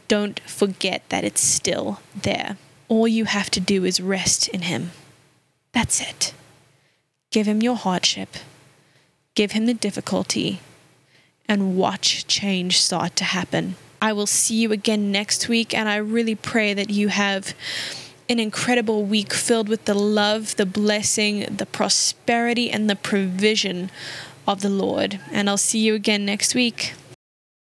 don't 0.08 0.40
forget 0.42 1.04
that 1.10 1.24
it's 1.24 1.42
still 1.42 2.00
there. 2.16 2.58
All 2.90 3.08
you 3.08 3.26
have 3.26 3.50
to 3.52 3.60
do 3.60 3.86
is 3.86 4.00
rest 4.00 4.48
in 4.48 4.64
Him. 4.64 4.92
That's 5.74 6.02
it. 6.02 6.34
Give 7.32 7.48
Him 7.48 7.62
your 7.62 7.76
hardship, 7.76 8.30
give 9.36 9.52
Him 9.52 9.68
the 9.68 9.74
difficulty, 9.74 10.60
and 11.48 11.78
watch 11.78 12.26
change 12.28 12.80
start 12.80 13.16
to 13.18 13.24
happen. 13.24 13.76
I 14.02 14.14
will 14.14 14.28
see 14.28 14.56
you 14.56 14.72
again 14.72 15.12
next 15.12 15.48
week, 15.48 15.74
and 15.74 15.88
I 15.88 15.96
really 15.96 16.36
pray 16.36 16.74
that 16.74 16.90
you 16.90 17.08
have 17.08 17.54
an 18.30 18.40
incredible 18.40 19.04
week 19.06 19.34
filled 19.34 19.70
with 19.70 19.86
the 19.86 19.94
love, 19.94 20.56
the 20.56 20.66
blessing, 20.66 21.42
the 21.56 21.66
prosperity, 21.66 22.70
and 22.72 22.90
the 22.90 22.96
provision 22.96 23.92
of 24.48 24.62
the 24.62 24.70
Lord. 24.70 25.20
And 25.32 25.50
I'll 25.50 25.58
see 25.58 25.80
you 25.80 25.96
again 25.96 26.26
next 26.26 26.56
week. 26.56 26.94